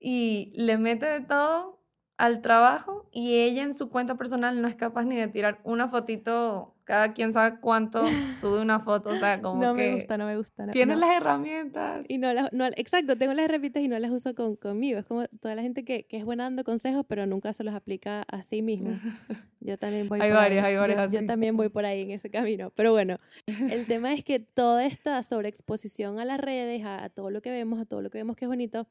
Y 0.00 0.52
le 0.54 0.78
mete 0.78 1.04
de 1.04 1.20
todo 1.20 1.83
al 2.16 2.42
trabajo 2.42 3.08
y 3.10 3.38
ella 3.40 3.64
en 3.64 3.74
su 3.74 3.88
cuenta 3.88 4.14
personal 4.14 4.62
no 4.62 4.68
es 4.68 4.76
capaz 4.76 5.04
ni 5.04 5.16
de 5.16 5.26
tirar 5.26 5.60
una 5.64 5.88
fotito, 5.88 6.76
cada 6.84 7.12
quien 7.12 7.32
sabe 7.32 7.58
cuánto 7.60 8.04
sube 8.40 8.60
una 8.60 8.78
foto, 8.78 9.10
o 9.10 9.16
sea, 9.16 9.40
como 9.42 9.60
no 9.60 9.74
que... 9.74 9.90
me 9.90 9.96
gusta, 9.96 10.16
no 10.16 10.26
me 10.26 10.36
gusta. 10.36 10.66
No, 10.66 10.72
tienes 10.72 10.98
las 10.98 11.10
herramientas. 11.10 12.06
Y 12.08 12.18
no 12.18 12.32
las, 12.32 12.52
no, 12.52 12.66
exacto, 12.66 13.16
tengo 13.16 13.34
las 13.34 13.46
herramientas 13.46 13.82
y 13.82 13.88
no 13.88 13.98
las 13.98 14.12
uso 14.12 14.32
con, 14.34 14.54
conmigo. 14.54 15.00
Es 15.00 15.06
como 15.06 15.26
toda 15.40 15.56
la 15.56 15.62
gente 15.62 15.84
que, 15.84 16.06
que, 16.06 16.18
es 16.18 16.24
buena 16.24 16.44
dando 16.44 16.62
consejos, 16.62 17.04
pero 17.08 17.26
nunca 17.26 17.52
se 17.52 17.64
los 17.64 17.74
aplica 17.74 18.22
a 18.22 18.44
sí 18.44 18.62
mismo. 18.62 18.90
Yo 19.60 19.76
también 19.76 20.08
voy 20.08 20.20
hay 20.20 20.30
por 20.30 20.36
varias, 20.36 20.64
ahí. 20.64 20.72
Hay 20.72 20.78
varias, 20.78 21.10
yo, 21.10 21.20
yo, 21.20 21.26
también 21.26 21.56
voy 21.56 21.70
por 21.70 21.84
ahí 21.86 22.02
en 22.02 22.10
ese 22.10 22.30
camino. 22.30 22.70
Pero 22.76 22.92
bueno, 22.92 23.18
el 23.46 23.86
tema 23.86 24.12
es 24.12 24.22
que 24.22 24.38
toda 24.38 24.84
esta 24.84 25.22
sobreexposición 25.22 26.18
a 26.20 26.26
las 26.26 26.38
redes, 26.38 26.84
a, 26.84 27.02
a 27.02 27.08
todo 27.08 27.30
lo 27.30 27.40
que 27.40 27.50
vemos, 27.50 27.80
a 27.80 27.86
todo 27.86 28.02
lo 28.02 28.10
que 28.10 28.18
vemos 28.18 28.36
que 28.36 28.44
es 28.44 28.48
bonito, 28.48 28.86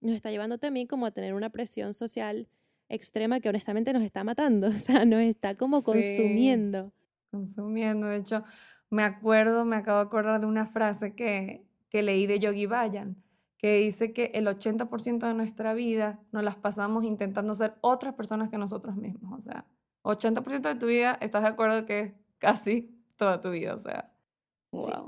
nos 0.00 0.16
está 0.16 0.32
llevando 0.32 0.58
también 0.58 0.88
como 0.88 1.06
a 1.06 1.12
tener 1.12 1.32
una 1.32 1.50
presión 1.50 1.94
social 1.94 2.48
extrema 2.88 3.40
que 3.40 3.48
honestamente 3.48 3.92
nos 3.92 4.02
está 4.02 4.24
matando, 4.24 4.68
o 4.68 4.72
sea, 4.72 5.04
nos 5.04 5.20
está 5.20 5.54
como 5.56 5.82
consumiendo. 5.82 6.92
Consumiendo, 7.30 8.06
de 8.06 8.16
hecho, 8.16 8.44
me 8.90 9.02
acuerdo, 9.02 9.64
me 9.64 9.76
acabo 9.76 9.98
de 9.98 10.06
acordar 10.06 10.40
de 10.40 10.46
una 10.46 10.66
frase 10.66 11.14
que, 11.14 11.66
que 11.90 12.02
leí 12.02 12.26
de 12.26 12.38
Yogi 12.38 12.66
Bayan, 12.66 13.16
que 13.58 13.78
dice 13.78 14.12
que 14.12 14.30
el 14.34 14.46
80% 14.46 15.26
de 15.26 15.34
nuestra 15.34 15.74
vida 15.74 16.20
nos 16.32 16.44
las 16.44 16.56
pasamos 16.56 17.04
intentando 17.04 17.54
ser 17.54 17.74
otras 17.80 18.14
personas 18.14 18.48
que 18.48 18.58
nosotros 18.58 18.96
mismos, 18.96 19.38
o 19.38 19.42
sea, 19.42 19.66
80% 20.02 20.60
de 20.60 20.74
tu 20.76 20.86
vida 20.86 21.18
estás 21.20 21.42
de 21.42 21.48
acuerdo 21.48 21.84
que 21.84 22.14
casi 22.38 22.94
toda 23.16 23.40
tu 23.40 23.50
vida, 23.50 23.74
o 23.74 23.78
sea, 23.78 24.12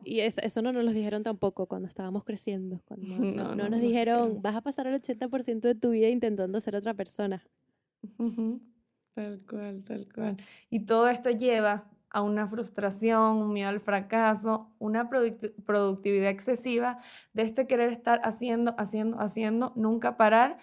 y 0.04 0.20
eso, 0.20 0.40
eso, 0.42 0.62
no 0.62 0.72
nos 0.72 0.84
lo 0.84 0.92
dijeron 0.92 1.22
tampoco 1.22 1.66
cuando 1.66 1.88
estábamos 1.88 2.24
creciendo. 2.24 2.80
Cuando 2.86 3.06
no, 3.18 3.54
no, 3.54 3.68
nos 3.68 3.80
dijeron, 3.80 4.40
vas 4.40 4.54
a 4.54 4.62
pasar 4.62 4.86
el 4.86 5.00
80% 5.00 5.60
de 5.60 5.74
tu 5.74 5.90
vida 5.90 6.08
intentando 6.08 6.60
ser 6.60 6.76
otra 6.76 6.94
persona. 6.94 7.44
Tal 9.14 9.40
cual, 9.48 9.84
tal 9.84 10.08
cual. 10.14 10.36
Y 10.70 10.86
todo 10.86 11.08
esto 11.08 11.30
lleva 11.30 11.90
a 12.10 12.22
una 12.22 12.46
frustración, 12.46 13.36
un 13.36 13.52
miedo 13.52 13.68
al 13.68 13.80
fracaso, 13.80 14.72
una 14.78 15.10
productividad 15.10 16.30
excesiva 16.30 16.98
de 17.32 17.42
este 17.42 17.66
querer 17.66 17.90
estar 17.90 18.20
haciendo, 18.24 18.74
haciendo, 18.78 19.20
haciendo, 19.20 19.72
nunca 19.76 20.16
parar. 20.16 20.56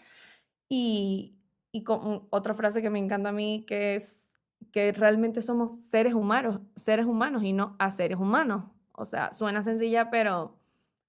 Y, 0.70 1.36
y 1.72 1.84
con 1.84 2.28
otra 2.30 2.54
frase 2.54 2.82
que 2.82 2.90
me 2.90 3.00
encanta 3.00 3.30
a 3.30 3.34
mí, 3.34 3.66
que 3.68 3.96
es 3.96 4.32
que 4.72 4.92
realmente 4.92 5.42
somos 5.42 5.76
seres 5.76 6.14
humanos, 6.14 6.62
seres 6.76 7.06
humanos 7.06 7.44
y 7.44 7.54
no 7.54 7.76
a 7.80 7.92
seres 7.92 8.20
humanos. 8.20 8.66
O 8.92 9.06
sea, 9.06 9.32
suena 9.32 9.64
sencilla, 9.64 10.10
pero 10.10 10.58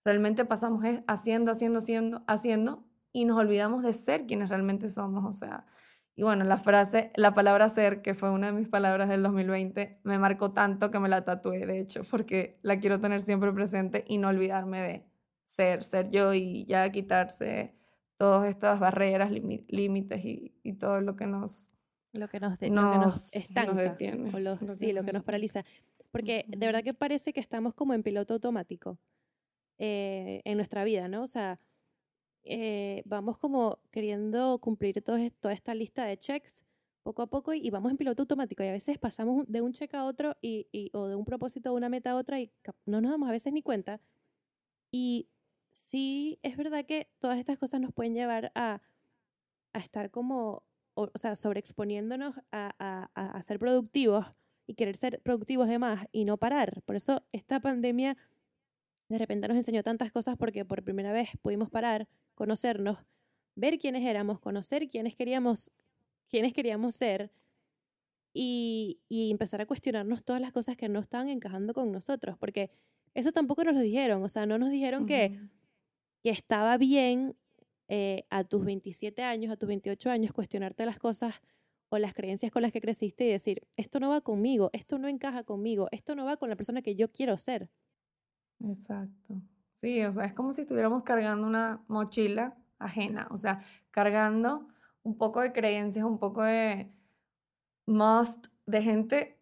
realmente 0.04 0.44
pasamos 0.44 0.84
haciendo, 1.06 1.52
haciendo, 1.52 1.78
haciendo, 1.78 2.22
haciendo 2.26 2.84
y 3.12 3.24
nos 3.24 3.38
olvidamos 3.38 3.82
de 3.82 3.92
ser 3.92 4.26
quienes 4.26 4.50
realmente 4.50 4.88
somos. 4.88 5.24
O 5.24 5.32
sea, 5.32 5.66
y 6.18 6.22
bueno, 6.22 6.44
la 6.44 6.56
frase, 6.56 7.12
la 7.14 7.34
palabra 7.34 7.68
ser, 7.68 8.00
que 8.00 8.14
fue 8.14 8.30
una 8.30 8.46
de 8.46 8.54
mis 8.54 8.68
palabras 8.68 9.10
del 9.10 9.22
2020, 9.22 10.00
me 10.02 10.18
marcó 10.18 10.50
tanto 10.50 10.90
que 10.90 10.98
me 10.98 11.10
la 11.10 11.26
tatué, 11.26 11.66
de 11.66 11.78
hecho, 11.78 12.04
porque 12.10 12.58
la 12.62 12.80
quiero 12.80 12.98
tener 12.98 13.20
siempre 13.20 13.52
presente 13.52 14.02
y 14.08 14.16
no 14.16 14.28
olvidarme 14.28 14.80
de 14.80 15.04
ser, 15.44 15.84
ser 15.84 16.10
yo 16.10 16.32
y 16.32 16.64
ya 16.64 16.90
quitarse 16.90 17.74
todas 18.16 18.48
estas 18.48 18.80
barreras, 18.80 19.30
límites 19.30 20.24
y, 20.24 20.54
y, 20.62 20.72
todo 20.72 21.02
lo 21.02 21.16
que 21.16 21.26
nos... 21.26 21.70
Lo 22.12 22.28
que 22.28 22.40
nos, 22.40 22.58
nos, 22.62 23.36
estanca. 23.36 23.74
detiene. 23.74 24.30
O 24.30 24.68
sí, 24.68 24.94
lo 24.94 25.04
que 25.04 25.12
nos 25.12 25.22
paraliza. 25.22 25.66
Porque 26.10 26.46
de 26.48 26.66
verdad 26.66 26.82
que 26.82 26.94
parece 26.94 27.34
que 27.34 27.40
estamos 27.40 27.74
como 27.74 27.92
en 27.92 28.02
piloto 28.02 28.32
automático 28.32 28.98
eh, 29.76 30.40
en 30.46 30.56
nuestra 30.56 30.82
vida, 30.84 31.08
¿no? 31.08 31.24
O 31.24 31.26
sea, 31.26 31.58
eh, 32.48 33.02
vamos 33.04 33.38
como 33.38 33.78
queriendo 33.90 34.58
cumplir 34.58 35.02
todo, 35.02 35.18
toda 35.40 35.54
esta 35.54 35.74
lista 35.74 36.04
de 36.04 36.16
checks 36.16 36.64
poco 37.02 37.22
a 37.22 37.28
poco 37.28 37.54
y, 37.54 37.70
vamos 37.70 37.92
en 37.92 37.96
piloto 37.96 38.22
automático 38.22 38.64
y 38.64 38.66
a 38.66 38.72
veces 38.72 38.98
pasamos 38.98 39.46
de 39.46 39.60
un 39.60 39.72
check 39.72 39.94
a 39.94 40.04
otro 40.04 40.36
y, 40.42 40.66
y, 40.72 40.90
o 40.92 41.06
de 41.06 41.14
un 41.14 41.24
propósito 41.24 41.70
a 41.70 41.72
una 41.72 41.88
meta 41.88 42.10
a 42.10 42.16
otra 42.16 42.40
y 42.40 42.50
no 42.84 43.00
nos 43.00 43.12
damos 43.12 43.28
a 43.28 43.32
veces 43.32 43.52
ni 43.52 43.62
cuenta. 43.62 44.00
Y 44.90 45.28
sí 45.70 46.40
es 46.42 46.56
verdad 46.56 46.84
que 46.84 47.08
todas 47.18 47.38
estas 47.38 47.58
cosas 47.58 47.80
nos 47.80 47.92
pueden 47.92 48.14
llevar 48.14 48.50
a, 48.56 48.82
a 49.72 49.78
estar 49.78 50.10
como, 50.10 50.64
o, 50.94 51.10
o 51.14 51.18
sea, 51.18 51.36
sobreexponiéndonos 51.36 52.34
a, 52.50 52.74
a, 52.78 53.10
a, 53.14 53.42
ser 53.42 53.60
productivos 53.60 54.26
y 54.66 54.74
querer 54.74 54.96
ser 54.96 55.20
productivos 55.22 55.68
de 55.68 55.78
más 55.78 56.08
y 56.10 56.24
no 56.24 56.38
parar. 56.38 56.82
Por 56.86 56.96
eso 56.96 57.24
esta 57.30 57.60
pandemia 57.60 58.16
de 59.08 59.18
repente 59.18 59.46
nos 59.46 59.56
enseñó 59.56 59.82
tantas 59.84 60.10
cosas 60.10 60.36
porque 60.36 60.64
por 60.64 60.82
primera 60.82 61.12
vez 61.12 61.28
pudimos 61.40 61.70
parar 61.70 62.08
conocernos, 62.36 62.98
ver 63.56 63.78
quiénes 63.80 64.06
éramos, 64.06 64.38
conocer 64.38 64.88
quiénes 64.88 65.16
queríamos, 65.16 65.72
quiénes 66.28 66.52
queríamos 66.52 66.94
ser 66.94 67.32
y, 68.32 69.00
y, 69.08 69.30
empezar 69.32 69.60
a 69.62 69.66
cuestionarnos 69.66 70.22
todas 70.22 70.40
las 70.40 70.52
cosas 70.52 70.76
que 70.76 70.88
no 70.88 71.00
estaban 71.00 71.28
encajando 71.28 71.72
con 71.74 71.90
nosotros, 71.90 72.36
porque 72.38 72.70
eso 73.14 73.32
tampoco 73.32 73.64
nos 73.64 73.74
lo 73.74 73.80
dijeron, 73.80 74.22
o 74.22 74.28
sea, 74.28 74.44
no 74.44 74.58
nos 74.58 74.70
dijeron 74.70 75.06
que, 75.06 75.40
que 76.22 76.30
estaba 76.30 76.76
bien 76.76 77.34
eh, 77.88 78.24
a 78.28 78.44
tus 78.44 78.64
27 78.64 79.22
años, 79.22 79.50
a 79.50 79.56
tus 79.56 79.68
28 79.68 80.10
años, 80.10 80.32
cuestionarte 80.32 80.84
las 80.84 80.98
cosas 80.98 81.34
o 81.88 81.98
las 81.98 82.12
creencias 82.12 82.52
con 82.52 82.60
las 82.60 82.72
que 82.72 82.82
creciste 82.82 83.24
y 83.24 83.30
decir, 83.30 83.62
esto 83.76 84.00
no 84.00 84.10
va 84.10 84.20
conmigo, 84.20 84.68
esto 84.74 84.98
no 84.98 85.08
encaja 85.08 85.44
conmigo, 85.44 85.88
esto 85.92 86.14
no 86.14 86.26
va 86.26 86.36
con 86.36 86.50
la 86.50 86.56
persona 86.56 86.82
que 86.82 86.94
yo 86.94 87.10
quiero 87.10 87.38
ser. 87.38 87.70
Exacto. 88.60 89.40
Sí, 89.76 90.02
o 90.04 90.10
sea, 90.10 90.24
es 90.24 90.32
como 90.32 90.52
si 90.52 90.62
estuviéramos 90.62 91.02
cargando 91.02 91.46
una 91.46 91.84
mochila 91.86 92.56
ajena, 92.78 93.28
o 93.30 93.36
sea, 93.36 93.60
cargando 93.90 94.68
un 95.02 95.18
poco 95.18 95.40
de 95.42 95.52
creencias, 95.52 96.04
un 96.04 96.18
poco 96.18 96.42
de 96.42 96.90
must, 97.84 98.46
de 98.64 98.80
gente, 98.80 99.38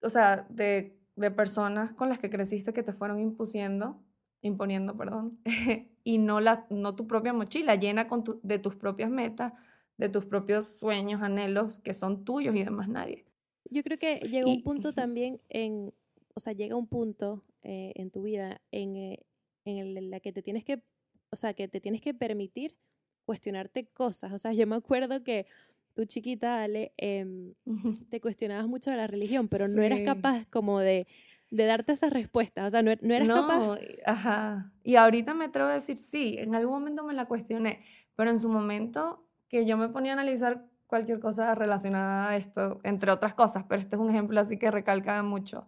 o 0.00 0.08
sea, 0.08 0.46
de, 0.48 0.96
de 1.16 1.30
personas 1.32 1.92
con 1.92 2.08
las 2.08 2.20
que 2.20 2.30
creciste 2.30 2.72
que 2.72 2.84
te 2.84 2.92
fueron 2.92 3.18
impusiendo, 3.18 4.00
imponiendo, 4.40 4.96
perdón, 4.96 5.40
y 6.04 6.18
no, 6.18 6.38
la, 6.38 6.64
no 6.70 6.94
tu 6.94 7.08
propia 7.08 7.32
mochila, 7.32 7.74
llena 7.74 8.06
con 8.06 8.22
de 8.40 8.60
tus 8.60 8.76
propias 8.76 9.10
metas, 9.10 9.52
de 9.96 10.08
tus 10.08 10.26
propios 10.26 10.78
sueños, 10.78 11.22
anhelos, 11.22 11.80
que 11.80 11.92
son 11.92 12.24
tuyos 12.24 12.54
y 12.54 12.62
demás 12.62 12.88
nadie. 12.88 13.26
Yo 13.68 13.82
creo 13.82 13.98
que 13.98 14.20
llega 14.20 14.46
un 14.46 14.62
punto 14.62 14.94
también 14.94 15.40
en, 15.48 15.92
o 16.34 16.40
sea, 16.40 16.52
llega 16.52 16.76
un 16.76 16.86
punto 16.86 17.42
eh, 17.62 17.92
en 17.96 18.12
tu 18.12 18.22
vida 18.22 18.60
en, 18.70 18.96
eh, 18.96 19.26
en 19.64 20.10
la 20.10 20.20
que 20.20 20.32
te 20.32 20.42
tienes 20.42 20.64
que, 20.64 20.82
o 21.30 21.36
sea, 21.36 21.54
que 21.54 21.68
te 21.68 21.80
tienes 21.80 22.00
que 22.00 22.14
permitir 22.14 22.76
cuestionarte 23.24 23.86
cosas. 23.86 24.32
O 24.32 24.38
sea, 24.38 24.52
yo 24.52 24.66
me 24.66 24.76
acuerdo 24.76 25.22
que 25.22 25.46
tú 25.94 26.04
chiquita, 26.04 26.62
Ale, 26.62 26.92
em, 26.96 27.54
te 28.10 28.20
cuestionabas 28.20 28.66
mucho 28.66 28.90
de 28.90 28.96
la 28.96 29.06
religión, 29.06 29.48
pero 29.48 29.68
no 29.68 29.82
eras 29.82 30.00
capaz 30.00 30.46
como 30.50 30.80
de, 30.80 31.06
de 31.50 31.66
darte 31.66 31.92
esas 31.92 32.12
respuestas. 32.12 32.66
O 32.66 32.70
sea, 32.70 32.82
no, 32.82 32.90
er, 32.90 32.98
no 33.02 33.14
eras 33.14 33.28
no, 33.28 33.46
capaz. 33.46 33.78
Ajá. 34.06 34.72
Y 34.82 34.96
ahorita 34.96 35.34
me 35.34 35.46
atrevo 35.46 35.68
a 35.68 35.74
decir, 35.74 35.98
sí, 35.98 36.36
en 36.38 36.54
algún 36.54 36.74
momento 36.74 37.04
me 37.04 37.14
la 37.14 37.26
cuestioné, 37.26 37.84
pero 38.16 38.30
en 38.30 38.40
su 38.40 38.48
momento 38.48 39.28
que 39.48 39.66
yo 39.66 39.76
me 39.76 39.88
ponía 39.88 40.12
a 40.12 40.14
analizar 40.14 40.66
cualquier 40.86 41.20
cosa 41.20 41.54
relacionada 41.54 42.30
a 42.30 42.36
esto, 42.36 42.80
entre 42.84 43.10
otras 43.10 43.34
cosas, 43.34 43.64
pero 43.68 43.80
este 43.80 43.96
es 43.96 44.00
un 44.00 44.10
ejemplo 44.10 44.38
así 44.40 44.58
que 44.58 44.70
recalca 44.70 45.22
mucho 45.22 45.66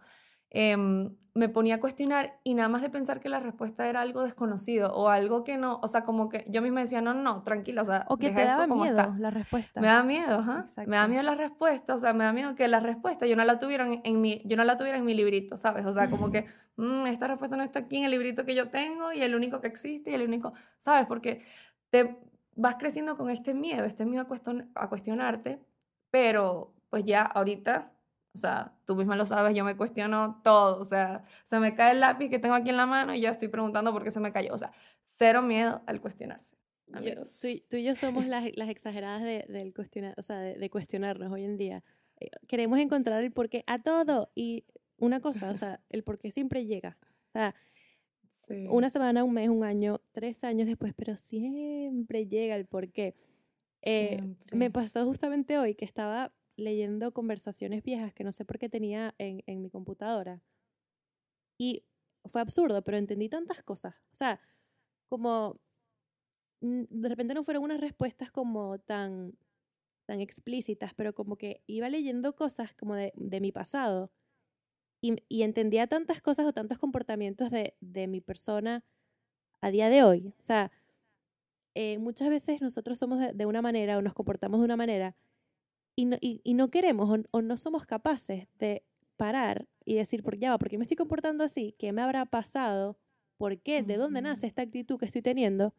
em, 0.51 1.17
me 1.35 1.49
ponía 1.49 1.77
a 1.77 1.81
cuestionar 1.81 2.39
y 2.45 2.55
nada 2.55 2.69
más 2.69 2.81
de 2.83 2.91
pensar 2.91 3.19
que 3.19 3.29
la 3.29 3.41
respuesta 3.41 3.89
era 3.89 4.01
algo 4.01 4.23
desconocido 4.23 4.95
o 4.95 5.09
algo 5.09 5.43
que 5.43 5.57
no, 5.59 5.81
o 5.83 5.89
sea, 5.89 6.05
como 6.05 6.29
que 6.29 6.45
yo 6.49 6.63
misma 6.63 6.83
decía, 6.83 7.01
no, 7.01 7.13
no, 7.13 7.43
tranquila, 7.43 7.83
o 7.83 7.85
sea, 7.85 8.07
O 8.09 8.17
que 8.17 8.29
deja 8.29 8.41
te 8.41 8.47
eso 8.47 8.53
daba 8.61 8.67
miedo 8.69 8.99
está. 9.01 9.17
la 9.19 9.31
respuesta. 9.31 9.81
Me 9.81 9.89
da 9.89 10.05
miedo, 10.05 10.39
ajá. 10.39 10.67
Me 10.87 10.97
da 10.97 11.09
miedo 11.09 11.23
la 11.25 11.35
respuesta, 11.35 11.95
o 11.95 11.99
sea, 11.99 12.13
me 12.15 12.23
da 12.25 12.33
miedo 12.33 12.55
que 12.55 12.69
la 12.69 12.79
respuesta 12.79 13.27
yo 13.27 13.35
no 13.35 13.45
la 13.45 13.59
tuviera 13.59 13.85
en, 13.85 14.01
en 14.05 14.21
mi, 14.21 14.43
yo 14.45 14.57
no 14.57 14.63
la 14.65 14.77
tuviera 14.77 14.97
en 14.99 15.05
mi 15.05 15.15
librito, 15.15 15.57
¿sabes? 15.57 15.85
O 15.87 15.93
sea, 15.93 16.09
como 16.09 16.31
que 16.31 16.47
"Mm, 16.77 17.07
esta 17.07 17.27
respuesta 17.27 17.57
no 17.57 17.65
está 17.65 17.81
aquí 17.81 17.97
en 17.99 18.05
el 18.05 18.13
librito 18.13 18.45
que 18.45 18.55
yo 18.55 18.71
tengo 18.71 19.13
y 19.13 19.23
el 19.23 19.35
único 19.35 19.61
que 19.61 19.67
existe 19.69 20.11
y 20.13 20.15
el 20.15 20.23
único, 20.23 20.53
¿sabes? 20.79 21.07
Porque 21.07 21.43
te 21.91 22.17
vas 22.55 22.77
creciendo 22.77 23.17
con 23.17 23.29
este 23.31 23.55
miedo, 23.55 23.85
este 23.85 24.07
miedo 24.07 24.23
a, 24.23 24.29
cuestion- 24.29 24.71
a 24.77 24.89
cuestionarte, 24.89 25.61
pero 26.11 26.75
pues 26.91 27.05
ya 27.05 27.23
ahorita, 27.23 27.93
o 28.35 28.39
sea, 28.39 28.73
tú 28.85 28.97
misma 28.97 29.17
lo 29.17 29.25
sabes, 29.25 29.55
yo 29.57 29.65
me 29.65 29.77
cuestiono 29.77 30.41
todo, 30.43 30.79
o 30.81 30.85
sea, 30.85 31.25
se 31.47 31.59
me 31.61 31.75
cae 31.75 31.93
el 31.93 32.01
lápiz 32.01 32.29
que 32.29 32.39
tengo 32.39 32.55
aquí 32.55 32.71
en 32.71 32.77
la 32.77 32.87
mano 32.87 33.15
y 33.15 33.21
ya 33.21 33.31
estoy 33.31 33.49
preguntando 33.49 33.93
por 33.93 34.03
qué 34.05 34.11
se 34.11 34.21
me 34.21 34.33
cayó, 34.33 34.53
o 34.55 34.59
sea, 34.59 34.73
cero 35.05 35.41
miedo 35.43 35.83
al 35.87 36.01
cuestionarse. 36.01 36.57
Yo- 37.01 37.15
tú, 37.41 37.47
y- 37.49 37.61
tú 37.69 37.77
y 37.77 37.85
yo 37.85 37.95
somos 37.95 38.27
las, 38.27 38.45
las 38.57 38.69
exageradas 38.69 39.23
de, 39.23 39.45
del 39.49 39.73
cuestionar, 39.73 40.15
o 40.19 40.23
sea, 40.23 40.39
de, 40.41 40.55
de 40.57 40.71
cuestionarnos 40.71 41.33
hoy 41.33 41.45
en 41.45 41.57
día. 41.57 41.83
Eh, 42.21 42.29
Queremos 42.47 42.79
encontrar 42.79 43.23
el 43.25 43.33
porqué 43.33 43.65
a 43.67 43.81
todo 43.83 44.31
y 44.35 44.65
una 44.99 45.21
cosa, 45.21 45.51
o 45.51 45.55
sea, 45.57 45.81
el 45.91 46.03
porqué 46.05 46.31
siempre 46.31 46.67
llega. 46.67 46.99
O 47.29 47.31
sea, 47.31 47.55
Sí. 48.33 48.67
una 48.69 48.91
semana, 48.91 49.23
un 49.25 49.33
mes, 49.33 49.49
un 49.49 49.63
año, 49.65 50.01
tres 50.13 50.43
años 50.45 50.67
después, 50.67 50.93
pero 50.95 51.17
siempre 51.17 52.27
llega 52.27 52.57
el 52.57 52.67
porqué. 52.67 53.15
Eh, 53.81 54.35
me 54.53 54.71
pasó 54.71 55.05
justamente 55.05 55.57
hoy 55.59 55.75
que 55.77 55.85
estaba 55.85 56.33
leyendo 56.57 57.13
conversaciones 57.13 57.83
viejas 57.83 58.15
que 58.15 58.25
no 58.25 58.33
sé 58.33 58.45
por 58.45 58.59
qué 58.59 58.69
tenía 58.69 59.15
en, 59.19 59.43
en 59.47 59.63
mi 59.63 59.71
computadora. 59.71 60.43
Y 61.59 61.85
fue 62.25 62.41
absurdo, 62.41 62.83
pero 62.83 62.97
entendí 62.97 63.29
tantas 63.29 63.63
cosas. 63.63 63.95
O 64.13 64.15
sea, 64.17 64.41
como 65.09 65.61
de 66.61 67.09
repente 67.09 67.35
no 67.35 67.45
fueron 67.45 67.65
unas 67.65 67.81
respuestas 67.81 68.31
como 68.31 68.79
tan, 68.79 69.37
tan 70.07 70.21
explícitas, 70.21 70.95
pero 70.95 71.15
como 71.15 71.37
que 71.37 71.63
iba 71.67 71.89
leyendo 71.89 72.35
cosas 72.37 72.75
como 72.75 72.95
de, 72.95 73.13
de 73.17 73.41
mi 73.41 73.53
pasado 73.53 74.13
y, 75.03 75.17
y 75.29 75.43
entendía 75.43 75.87
tantas 75.87 76.23
cosas 76.23 76.47
o 76.47 76.53
tantos 76.53 76.79
comportamientos 76.79 77.51
de, 77.51 77.77
de 77.81 78.09
mi 78.09 78.21
persona 78.21 78.85
a 79.61 79.71
día 79.71 79.89
de 79.91 80.05
hoy. 80.05 80.35
O 80.39 80.43
sea, 80.43 80.73
eh, 81.75 81.99
muchas 81.99 82.29
veces 82.31 82.61
nosotros 82.61 82.99
somos 82.99 83.21
de, 83.21 83.33
de 83.33 83.47
una 83.47 83.63
manera 83.63 83.99
o 83.99 84.03
nos 84.03 84.15
comportamos 84.15 84.61
de 84.61 84.65
una 84.67 84.77
manera 84.77 85.17
y 85.97 86.07
no, 86.07 86.17
y, 86.21 86.41
y 86.45 86.55
no 86.55 86.71
queremos 86.71 87.11
o, 87.11 87.23
o 87.31 87.43
no 87.43 87.57
somos 87.57 87.87
capaces 87.87 88.49
de 88.59 88.85
parar 89.17 89.67
y 89.85 89.95
decir, 89.95 90.23
por 90.23 90.37
ya 90.39 90.51
va, 90.51 90.59
¿por 90.59 90.69
qué 90.69 90.79
me 90.79 90.85
estoy 90.85 90.97
comportando 90.97 91.45
así? 91.45 91.75
¿Qué 91.79 91.93
me 91.93 92.03
habrá 92.03 92.25
pasado? 92.27 92.99
¿Por 93.37 93.59
qué? 93.61 93.83
¿De 93.83 93.97
dónde 93.97 94.21
Ujú. 94.21 94.29
nace 94.29 94.47
esta 94.47 94.63
actitud 94.63 94.99
que 94.99 95.07
estoy 95.07 95.23
teniendo? 95.23 95.75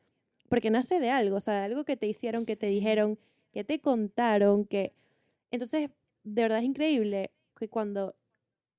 Porque 0.50 0.70
nace 0.70 1.00
de 1.00 1.10
algo, 1.10 1.38
o 1.38 1.40
sea, 1.40 1.56
de 1.56 1.66
algo 1.66 1.86
que 1.86 1.98
te 1.98 2.08
hicieron, 2.08 2.46
que 2.46 2.56
te 2.56 2.68
dijeron, 2.68 3.18
que 3.52 3.64
te 3.64 3.80
contaron, 3.80 4.66
que... 4.66 4.94
Entonces, 5.52 5.90
de 6.24 6.42
verdad 6.42 6.60
es 6.60 6.66
increíble 6.66 7.32
que 7.58 7.70
cuando 7.70 8.16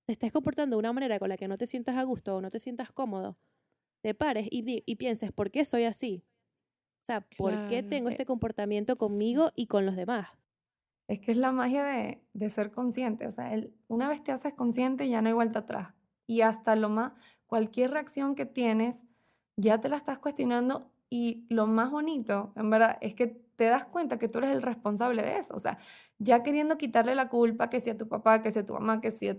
te 0.05 0.12
estés 0.12 0.33
comportando 0.33 0.77
de 0.77 0.81
una 0.81 0.92
manera 0.92 1.18
con 1.18 1.29
la 1.29 1.37
que 1.37 1.49
no 1.49 1.59
te 1.59 1.66
sientas 1.66 1.96
a 1.96 2.03
gusto 2.05 2.37
o 2.37 2.40
no 2.40 2.51
te 2.51 2.59
sientas 2.61 2.92
cómodo, 2.92 3.37
te 4.03 4.14
pares 4.14 4.46
y, 4.51 4.94
pienses, 4.96 5.33
¿por 5.33 5.51
qué 5.51 5.64
soy 5.64 5.85
así? 5.85 6.22
O 7.03 7.07
sea, 7.07 7.22
¿por 7.37 7.68
qué 7.68 7.83
tengo 7.83 8.09
eh, 8.09 8.12
este 8.12 8.27
comportamiento 8.27 8.94
sí. 8.94 8.99
conmigo 8.99 9.53
y 9.57 9.66
con 9.66 9.87
los 9.87 9.96
demás? 9.96 10.29
Es 11.08 11.20
que 11.20 11.30
es 11.30 11.36
la 11.36 11.52
magia 11.52 11.84
de, 11.84 12.22
de 12.32 12.50
ser 12.50 12.72
consciente. 12.72 13.26
O 13.26 13.30
sea, 13.30 13.50
una 13.88 14.08
vez 14.08 14.22
te 14.22 14.32
haces 14.32 14.54
consciente, 14.54 15.08
ya 15.08 15.22
no 15.22 15.28
hay 15.28 15.34
vuelta 15.34 15.60
atrás. 15.60 15.94
Y 16.26 16.40
hasta 16.40 16.74
lo 16.76 16.88
más, 16.88 17.12
cualquier 17.46 17.92
reacción 17.92 18.34
que 18.34 18.46
tienes, 18.46 19.06
ya 19.56 19.80
te 19.80 19.88
la 19.88 19.96
estás 19.96 20.18
cuestionando. 20.18 20.90
Y 21.08 21.46
lo 21.48 21.66
más 21.66 21.90
bonito, 21.90 22.52
en 22.56 22.70
verdad, 22.70 22.98
es 23.00 23.14
que 23.14 23.46
te 23.56 23.64
das 23.66 23.86
cuenta 23.86 24.18
que 24.18 24.28
tú 24.28 24.38
eres 24.38 24.50
el 24.50 24.62
responsable 24.62 25.22
de 25.22 25.38
eso. 25.38 25.54
O 25.54 25.58
sea, 25.58 25.78
ya 26.18 26.42
queriendo 26.42 26.76
quitarle 26.76 27.14
la 27.14 27.28
culpa, 27.28 27.70
que 27.70 27.80
si 27.80 27.90
a 27.90 27.96
tu 27.96 28.08
papá, 28.08 28.42
que 28.42 28.50
si 28.50 28.58
a 28.60 28.66
tu 28.66 28.74
mamá, 28.74 29.00
que 29.00 29.10
si 29.10 29.28
a 29.28 29.36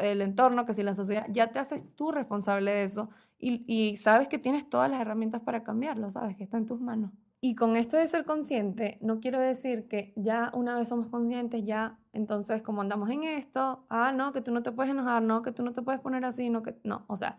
el 0.00 0.22
entorno, 0.22 0.66
que 0.66 0.74
si 0.74 0.82
la 0.82 0.94
sociedad, 0.94 1.26
ya 1.30 1.50
te 1.50 1.58
haces 1.58 1.84
tú 1.94 2.12
responsable 2.12 2.70
de 2.72 2.82
eso. 2.84 3.10
Y, 3.38 3.64
y 3.66 3.96
sabes 3.96 4.28
que 4.28 4.38
tienes 4.38 4.68
todas 4.68 4.90
las 4.90 5.00
herramientas 5.00 5.42
para 5.42 5.62
cambiarlo, 5.62 6.10
sabes 6.10 6.36
que 6.36 6.44
está 6.44 6.56
en 6.56 6.66
tus 6.66 6.80
manos. 6.80 7.12
Y 7.46 7.56
con 7.56 7.76
esto 7.76 7.98
de 7.98 8.08
ser 8.08 8.24
consciente, 8.24 8.96
no 9.02 9.20
quiero 9.20 9.38
decir 9.38 9.86
que 9.86 10.14
ya 10.16 10.50
una 10.54 10.74
vez 10.78 10.88
somos 10.88 11.08
conscientes, 11.08 11.62
ya 11.62 11.98
entonces 12.14 12.62
como 12.62 12.80
andamos 12.80 13.10
en 13.10 13.22
esto, 13.22 13.84
ah, 13.90 14.12
no, 14.12 14.32
que 14.32 14.40
tú 14.40 14.50
no 14.50 14.62
te 14.62 14.72
puedes 14.72 14.90
enojar, 14.90 15.22
no, 15.22 15.42
que 15.42 15.52
tú 15.52 15.62
no 15.62 15.74
te 15.74 15.82
puedes 15.82 16.00
poner 16.00 16.24
así, 16.24 16.48
no, 16.48 16.62
que 16.62 16.74
no, 16.84 17.04
o 17.06 17.18
sea, 17.18 17.36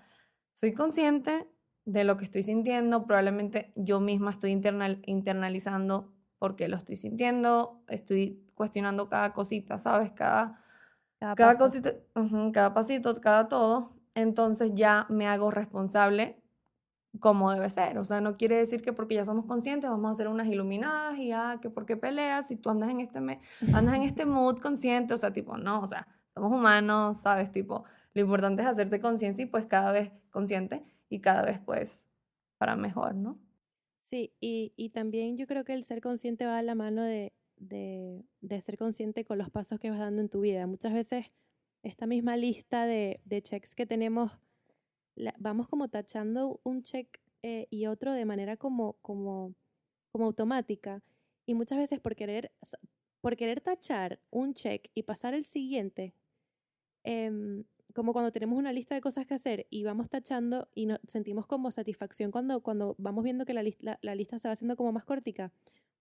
soy 0.54 0.76
consciente 0.76 1.50
de 1.86 2.04
lo 2.04 2.18
que 2.18 2.26
estoy 2.26 2.44
sintiendo, 2.44 3.08
probablemente 3.08 3.74
yo 3.76 4.00
misma 4.00 4.30
estoy 4.30 4.52
internal, 4.52 5.02
internalizando 5.08 6.14
porque 6.38 6.68
lo 6.68 6.78
estoy 6.78 6.98
sintiendo, 6.98 7.82
estoy 7.88 8.48
cuestionando 8.54 9.10
cada 9.10 9.34
cosita, 9.34 9.80
¿sabes? 9.80 10.12
Cada, 10.12 10.62
cada 11.20 11.36
paso. 11.36 11.66
cosita, 11.66 11.94
ujú, 12.14 12.52
cada 12.52 12.76
pasito, 12.76 13.20
cada 13.22 13.48
todo, 13.48 13.96
entonces 14.14 14.72
ya 14.76 15.08
me 15.10 15.26
hago 15.26 15.50
responsable 15.50 16.45
como 17.20 17.52
debe 17.52 17.70
ser. 17.70 17.98
O 17.98 18.04
sea, 18.04 18.22
no 18.22 18.38
quiere 18.38 18.58
decir 18.58 18.82
que 18.82 18.94
porque 18.94 19.16
ya 19.16 19.26
somos 19.26 19.46
conscientes 19.46 19.90
vamos 19.90 20.12
a 20.12 20.14
ser 20.16 20.28
unas 20.28 20.48
iluminadas 20.48 21.18
y 21.18 21.32
ah, 21.32 21.60
que 21.62 21.70
porque 21.70 21.98
peleas 21.98 22.48
si 22.48 22.56
tú 22.58 22.70
andas 22.70 22.90
en 22.90 23.00
este 23.02 23.22
me- 23.22 23.40
andas 23.74 23.96
en 23.96 24.04
este 24.04 24.26
mood 24.26 24.58
consciente, 24.60 25.14
o 25.14 25.18
sea, 25.18 25.32
tipo, 25.34 25.58
no, 25.58 25.82
o 25.82 25.88
sea, 25.88 26.08
somos 26.34 26.52
humanos, 26.52 27.18
¿sabes? 27.18 27.52
Tipo, 27.52 27.84
lo 28.14 28.22
importante 28.22 28.62
es 28.62 28.68
hacerte 28.68 29.00
consciente 29.00 29.44
y 29.44 29.46
pues 29.46 29.66
cada 29.66 29.92
vez 29.92 30.12
consciente 30.32 30.84
y 31.10 31.20
cada 31.22 31.44
vez 31.44 31.60
pues 31.60 32.06
para 32.58 32.76
mejor, 32.76 33.16
¿no? 33.16 33.38
Sí, 34.02 34.34
y, 34.40 34.72
y 34.76 34.90
también 34.90 35.36
yo 35.38 35.48
creo 35.48 35.64
que 35.64 35.74
el 35.74 35.84
ser 35.84 36.00
consciente 36.02 36.46
va 36.46 36.60
a 36.60 36.62
la 36.62 36.76
mano 36.76 37.04
de, 37.04 37.34
de, 37.58 38.24
de 38.42 38.62
ser 38.62 38.78
consciente 38.78 39.26
con 39.26 39.38
los 39.38 39.50
pasos 39.50 39.80
que 39.80 39.90
vas 39.90 40.00
dando 40.00 40.22
en 40.22 40.30
tu 40.30 40.42
vida. 40.42 40.68
Muchas 40.68 40.94
veces 40.94 41.26
esta 41.84 42.06
misma 42.06 42.38
lista 42.38 42.86
de, 42.86 43.22
de 43.26 43.42
checks 43.42 43.74
que 43.76 43.86
tenemos, 43.86 44.32
la- 45.16 45.36
vamos 45.40 45.68
como 45.70 45.90
tachando 45.90 46.60
un 46.64 46.84
check 46.84 47.20
eh, 47.44 47.68
y 47.70 47.86
otro 47.88 48.14
de 48.14 48.26
manera 48.26 48.58
como, 48.58 48.94
como, 49.02 49.56
como 50.12 50.26
automática. 50.26 51.04
Y 51.46 51.54
muchas 51.56 51.78
veces 51.78 52.00
por 52.00 52.16
querer, 52.16 52.52
por 53.22 53.36
querer 53.38 53.62
tachar 53.62 54.20
un 54.32 54.54
check 54.54 54.90
y 54.96 55.04
pasar 55.04 55.34
el 55.34 55.46
siguiente, 55.46 56.14
em, 57.04 57.64
como 57.94 58.12
cuando 58.14 58.32
tenemos 58.32 58.58
una 58.60 58.74
lista 58.74 58.96
de 58.96 59.02
cosas 59.02 59.26
que 59.26 59.34
hacer 59.36 59.68
y 59.70 59.84
vamos 59.84 60.10
tachando 60.10 60.68
y 60.74 60.86
nos 60.86 61.00
sentimos 61.08 61.48
como 61.48 61.72
satisfacción 61.72 62.32
cuando, 62.32 62.62
cuando 62.62 62.96
vamos 62.98 63.24
viendo 63.24 63.46
que 63.46 63.54
la, 63.54 63.64
lis- 63.64 63.82
la, 63.82 64.00
la 64.02 64.16
lista 64.16 64.38
se 64.40 64.48
va 64.48 64.54
haciendo 64.54 64.76
como 64.76 64.92
más 64.92 65.06
cortica. 65.06 65.52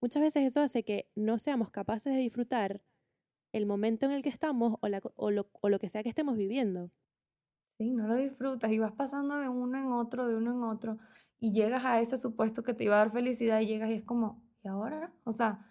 Muchas 0.01 0.23
veces 0.23 0.45
eso 0.45 0.61
hace 0.61 0.83
que 0.83 1.09
no 1.15 1.39
seamos 1.39 1.71
capaces 1.71 2.13
de 2.15 2.19
disfrutar 2.21 2.83
el 3.53 3.67
momento 3.67 4.07
en 4.07 4.13
el 4.13 4.23
que 4.23 4.29
estamos 4.31 4.77
o, 4.83 4.89
la 4.89 5.01
o, 5.17 5.31
lo, 5.31 5.49
o 5.61 5.69
lo 5.69 5.79
que 5.79 5.89
sea 5.89 6.03
que 6.03 6.09
estemos 6.09 6.37
viviendo. 6.37 6.91
Sí, 7.79 7.91
no 7.93 8.07
lo 8.07 8.15
disfrutas 8.17 8.71
y 8.71 8.79
vas 8.79 8.93
pasando 8.93 9.37
de 9.39 9.49
uno 9.49 9.79
en 9.79 9.93
otro, 9.93 10.29
de 10.29 10.37
uno 10.37 10.53
en 10.53 10.63
otro 10.63 10.99
y 11.41 11.53
llegas 11.53 11.85
a 11.85 12.01
ese 12.01 12.17
supuesto 12.17 12.63
que 12.63 12.73
te 12.73 12.85
iba 12.85 12.95
a 12.95 12.99
dar 12.99 13.11
felicidad 13.11 13.61
y 13.61 13.67
llegas 13.67 13.91
y 13.91 13.95
es 13.95 14.05
como, 14.05 14.43
¿y 14.63 14.69
ahora? 14.69 15.13
O 15.25 15.33
sea, 15.33 15.67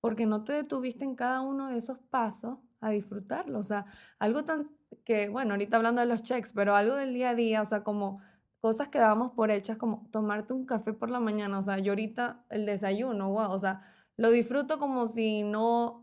porque 0.00 0.26
no 0.26 0.44
te 0.44 0.52
detuviste 0.54 1.04
en 1.04 1.14
cada 1.14 1.42
uno 1.42 1.68
de 1.68 1.76
esos 1.76 1.98
pasos 2.10 2.58
a 2.80 2.90
disfrutarlo. 2.90 3.58
O 3.58 3.62
sea, 3.62 3.86
algo 4.18 4.44
tan 4.44 4.70
que, 5.04 5.28
bueno, 5.28 5.52
ahorita 5.52 5.76
hablando 5.76 6.00
de 6.00 6.06
los 6.06 6.22
checks, 6.22 6.52
pero 6.54 6.74
algo 6.74 6.96
del 6.96 7.12
día 7.14 7.30
a 7.30 7.34
día, 7.34 7.62
o 7.62 7.64
sea, 7.66 7.84
como 7.84 8.20
cosas 8.60 8.88
que 8.88 8.98
dábamos 8.98 9.32
por 9.32 9.50
hechas, 9.50 9.76
como 9.76 10.08
tomarte 10.10 10.54
un 10.54 10.64
café 10.66 10.92
por 10.94 11.10
la 11.10 11.20
mañana. 11.20 11.58
O 11.58 11.62
sea, 11.62 11.78
yo 11.78 11.92
ahorita 11.92 12.44
el 12.50 12.66
desayuno, 12.66 13.30
wow, 13.30 13.50
o 13.52 13.58
sea, 13.58 13.82
lo 14.16 14.30
disfruto 14.30 14.78
como 14.78 15.06
si 15.06 15.42
no, 15.44 16.01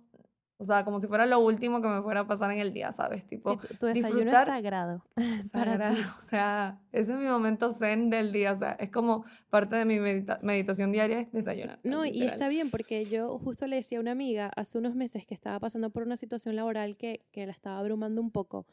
o 0.61 0.65
sea, 0.65 0.83
como 0.83 0.99
si 0.99 1.07
fuera 1.07 1.25
lo 1.25 1.39
último 1.39 1.81
que 1.81 1.87
me 1.87 2.01
fuera 2.01 2.19
a 2.19 2.27
pasar 2.27 2.51
en 2.51 2.59
el 2.59 2.73
día, 2.73 2.91
¿sabes? 2.91 3.25
Tipo, 3.25 3.53
Sí, 3.61 3.75
tu, 3.79 3.85
desayuno 3.85 4.19
disfrutar- 4.19 4.41
es 4.49 4.53
sagrado 4.53 5.05
Sagrado. 5.51 5.95
O 6.17 6.21
sea, 6.21 6.79
ese 6.91 7.13
es 7.13 7.17
mi 7.17 7.25
momento 7.25 7.71
zen 7.71 8.09
del 8.09 8.31
día. 8.33 8.51
O 8.51 8.55
sea, 8.55 8.73
es 8.73 8.91
como 8.91 9.23
parte 9.49 9.77
de 9.77 9.85
mi 9.85 9.99
medita- 9.99 10.39
meditación 10.43 10.91
diaria 10.91 11.21
es 11.21 11.31
desayunar. 11.31 11.79
No, 11.83 12.05
y 12.05 12.11
literal. 12.11 12.33
está 12.33 12.49
bien 12.49 12.69
porque 12.71 13.05
yo 13.05 13.39
justo 13.39 13.67
le 13.67 13.77
decía 13.77 13.99
a 13.99 14.01
una 14.01 14.11
amiga 14.11 14.51
hace 14.55 14.77
unos 14.77 14.95
meses 14.95 15.25
que 15.25 15.33
estaba 15.33 15.59
pasando 15.59 15.89
por 15.91 16.03
una 16.03 16.17
situación 16.17 16.55
laboral 16.57 16.97
que, 16.97 17.25
que 17.31 17.45
la 17.45 17.53
estaba 17.53 17.79
abrumando 17.79 18.21
un 18.21 18.31
poco. 18.31 18.67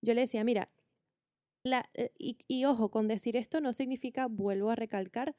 Yo 0.00 0.14
le 0.14 0.20
decía, 0.22 0.44
mira, 0.44 0.68
la, 1.64 1.84
eh, 1.94 2.12
y, 2.18 2.38
y 2.48 2.64
ojo, 2.64 2.90
con 2.90 3.08
decir 3.08 3.36
esto 3.36 3.60
no 3.60 3.72
significa, 3.72 4.26
vuelvo 4.26 4.70
a 4.70 4.74
recalcar, 4.76 5.34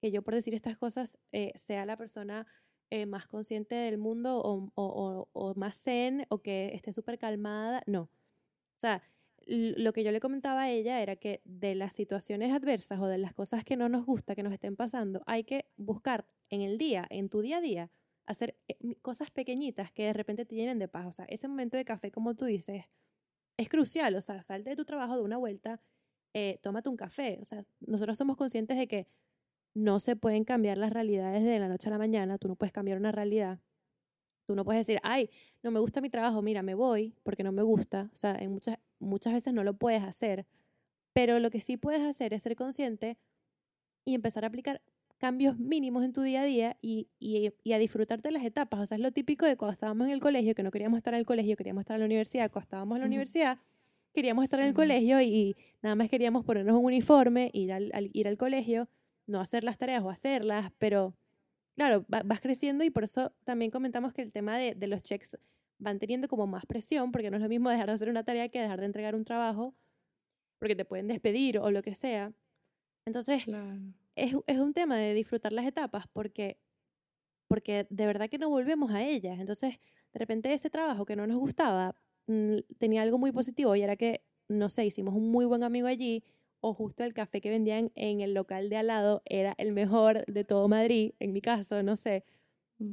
que 0.00 0.10
yo 0.10 0.22
por 0.22 0.34
decir 0.34 0.54
estas 0.54 0.76
cosas 0.76 1.18
eh, 1.30 1.52
sea 1.56 1.86
la 1.86 1.96
persona 1.96 2.46
eh, 2.92 3.06
más 3.06 3.26
consciente 3.28 3.74
del 3.74 3.98
mundo 3.98 4.40
o, 4.44 4.70
o- 4.76 5.54
más 5.56 5.76
zen 5.82 6.26
o 6.30 6.38
que 6.42 6.72
esté 6.74 6.92
súper 6.92 7.18
calmada. 7.18 7.82
No. 7.86 8.02
O 8.02 8.10
sea, 8.80 9.02
lo 9.46 9.92
que 9.92 10.04
yo 10.04 10.12
le 10.12 10.20
comentaba 10.20 10.62
a 10.62 10.70
ella 10.70 11.02
era 11.02 11.16
que 11.16 11.42
de 11.44 11.74
las 11.74 11.94
situaciones 11.94 12.52
adversas 12.52 13.00
o 13.00 13.06
de 13.08 13.18
las 13.18 13.34
cosas 13.34 13.64
que 13.64 13.76
no 13.76 13.88
nos 13.88 14.06
gusta 14.06 14.34
que 14.36 14.42
nos 14.44 14.52
estén 14.52 14.76
pasando, 14.76 15.22
hay 15.26 15.44
que 15.44 15.66
buscar 15.76 16.26
en 16.50 16.60
el 16.62 16.78
día, 16.78 17.06
en 17.10 17.28
tu 17.28 17.40
día 17.42 17.58
a 17.58 17.60
día, 17.60 17.90
hacer 18.26 18.56
eh, 18.68 18.76
cosas 19.02 19.30
pequeñitas 19.30 19.92
que 19.92 20.04
de 20.04 20.12
repente 20.12 20.44
te 20.46 20.54
llenen 20.56 20.78
de 20.78 20.88
paz. 20.88 21.06
O 21.06 21.12
sea, 21.12 21.24
ese 21.26 21.48
momento 21.48 21.76
de 21.76 21.84
café, 21.84 22.12
como 22.12 22.34
tú 22.36 22.44
dices, 22.46 22.84
es 23.56 23.68
crucial, 23.68 24.14
o 24.16 24.20
sea, 24.20 24.42
salte 24.42 24.70
de 24.70 24.76
tu 24.76 24.84
trabajo 24.84 25.16
de 25.16 25.22
una 25.22 25.38
vuelta, 25.38 25.80
eh, 26.34 26.58
tómate 26.62 26.88
un 26.88 26.96
café, 26.96 27.38
o 27.40 27.44
sea, 27.44 27.64
nosotros 27.80 28.16
somos 28.18 28.36
conscientes 28.36 28.78
de 28.78 28.88
que 28.88 29.06
no 29.74 30.00
se 30.00 30.16
pueden 30.16 30.44
cambiar 30.44 30.78
las 30.78 30.92
realidades 30.92 31.42
de 31.42 31.58
la 31.58 31.68
noche 31.68 31.88
a 31.88 31.92
la 31.92 31.98
mañana, 31.98 32.38
tú 32.38 32.48
no 32.48 32.56
puedes 32.56 32.72
cambiar 32.72 32.98
una 32.98 33.12
realidad, 33.12 33.60
tú 34.46 34.54
no 34.54 34.64
puedes 34.64 34.86
decir, 34.86 35.00
ay, 35.02 35.30
no 35.62 35.70
me 35.70 35.80
gusta 35.80 36.00
mi 36.00 36.10
trabajo, 36.10 36.42
mira, 36.42 36.62
me 36.62 36.74
voy 36.74 37.14
porque 37.22 37.42
no 37.42 37.52
me 37.52 37.62
gusta, 37.62 38.10
o 38.12 38.16
sea, 38.16 38.36
en 38.38 38.52
muchas, 38.52 38.78
muchas 38.98 39.32
veces 39.32 39.54
no 39.54 39.64
lo 39.64 39.74
puedes 39.74 40.02
hacer, 40.02 40.46
pero 41.12 41.38
lo 41.38 41.50
que 41.50 41.60
sí 41.60 41.76
puedes 41.76 42.02
hacer 42.02 42.34
es 42.34 42.42
ser 42.42 42.56
consciente 42.56 43.18
y 44.04 44.14
empezar 44.14 44.44
a 44.44 44.48
aplicar 44.48 44.82
cambios 45.22 45.56
mínimos 45.56 46.04
en 46.04 46.12
tu 46.12 46.22
día 46.22 46.40
a 46.40 46.44
día 46.44 46.76
y, 46.80 47.08
y, 47.20 47.72
a 47.72 47.78
disfrutarte 47.78 48.32
las 48.32 48.44
etapas. 48.44 48.80
O 48.80 48.86
sea, 48.86 48.96
es 48.96 49.00
lo 49.00 49.12
típico 49.12 49.46
de 49.46 49.56
cuando 49.56 49.72
estábamos 49.72 50.08
en 50.08 50.14
el 50.14 50.20
colegio, 50.20 50.52
que 50.56 50.64
no 50.64 50.72
queríamos 50.72 50.96
estar 50.96 51.14
en 51.14 51.20
el 51.20 51.26
colegio, 51.26 51.56
queríamos 51.56 51.82
estar 51.82 51.94
en 51.94 52.00
la 52.00 52.06
universidad. 52.06 52.50
Cuando 52.50 52.64
estábamos 52.64 52.96
en 52.96 53.02
la 53.02 53.06
universidad, 53.06 53.58
queríamos 54.12 54.42
estar 54.42 54.58
en 54.58 54.66
el 54.66 54.74
colegio 54.74 55.20
y, 55.20 55.54
nada 55.80 55.94
más 55.94 56.08
queríamos 56.10 56.44
ponernos 56.44 56.76
un 56.76 56.86
uniforme, 56.86 57.50
ir 57.52 57.72
al, 57.72 58.10
ir 58.12 58.26
al 58.26 58.36
colegio, 58.36 58.88
no 59.32 59.40
hacer 59.40 59.64
las 59.64 59.78
tareas 59.78 60.04
o 60.04 60.10
hacerlas, 60.10 60.70
pero 60.78 61.16
claro, 61.74 62.04
vas 62.06 62.40
creciendo 62.40 62.84
y 62.84 62.90
por 62.90 63.04
eso 63.04 63.32
también 63.44 63.70
comentamos 63.72 64.12
que 64.12 64.22
el 64.22 64.30
tema 64.30 64.56
de, 64.56 64.74
de 64.76 64.86
los 64.86 65.02
checks 65.02 65.36
van 65.78 65.98
teniendo 65.98 66.28
como 66.28 66.46
más 66.46 66.64
presión, 66.66 67.10
porque 67.10 67.30
no 67.30 67.36
es 67.36 67.42
lo 67.42 67.48
mismo 67.48 67.68
dejar 67.70 67.88
de 67.88 67.94
hacer 67.94 68.08
una 68.08 68.24
tarea 68.24 68.48
que 68.48 68.60
dejar 68.60 68.80
de 68.80 68.86
entregar 68.86 69.14
un 69.14 69.24
trabajo, 69.24 69.74
porque 70.58 70.76
te 70.76 70.84
pueden 70.84 71.08
despedir 71.08 71.58
o 71.58 71.70
lo 71.72 71.82
que 71.82 71.96
sea. 71.96 72.32
Entonces, 73.04 73.44
es, 74.14 74.34
es, 74.46 74.58
un 74.58 74.72
tema 74.72 74.96
de 74.96 75.12
disfrutar 75.12 75.52
las 75.52 75.66
etapas 75.66 76.06
porque, 76.12 76.56
porque 77.48 77.86
de 77.90 78.06
verdad 78.06 78.28
que 78.28 78.38
no 78.38 78.48
volvemos 78.48 78.92
a 78.92 79.02
ellas. 79.02 79.40
Entonces, 79.40 79.80
de 80.12 80.18
repente 80.18 80.52
ese 80.52 80.70
trabajo 80.70 81.04
que 81.04 81.16
no 81.16 81.26
nos 81.26 81.38
gustaba 81.38 81.96
mm, 82.28 82.58
tenía 82.78 83.02
algo 83.02 83.18
muy 83.18 83.32
positivo 83.32 83.74
y 83.74 83.82
era 83.82 83.96
que, 83.96 84.22
no 84.48 84.68
sé, 84.68 84.86
hicimos 84.86 85.14
un 85.14 85.30
muy 85.32 85.46
buen 85.46 85.64
amigo 85.64 85.88
allí 85.88 86.22
o 86.62 86.72
justo 86.72 87.04
el 87.04 87.12
café 87.12 87.42
que 87.42 87.50
vendían 87.50 87.90
en 87.94 88.22
el 88.22 88.32
local 88.32 88.70
de 88.70 88.78
al 88.78 88.86
lado 88.86 89.22
era 89.26 89.54
el 89.58 89.72
mejor 89.72 90.24
de 90.24 90.44
todo 90.44 90.66
Madrid, 90.68 91.12
en 91.20 91.34
mi 91.34 91.42
caso, 91.42 91.82
no 91.82 91.96
sé. 91.96 92.24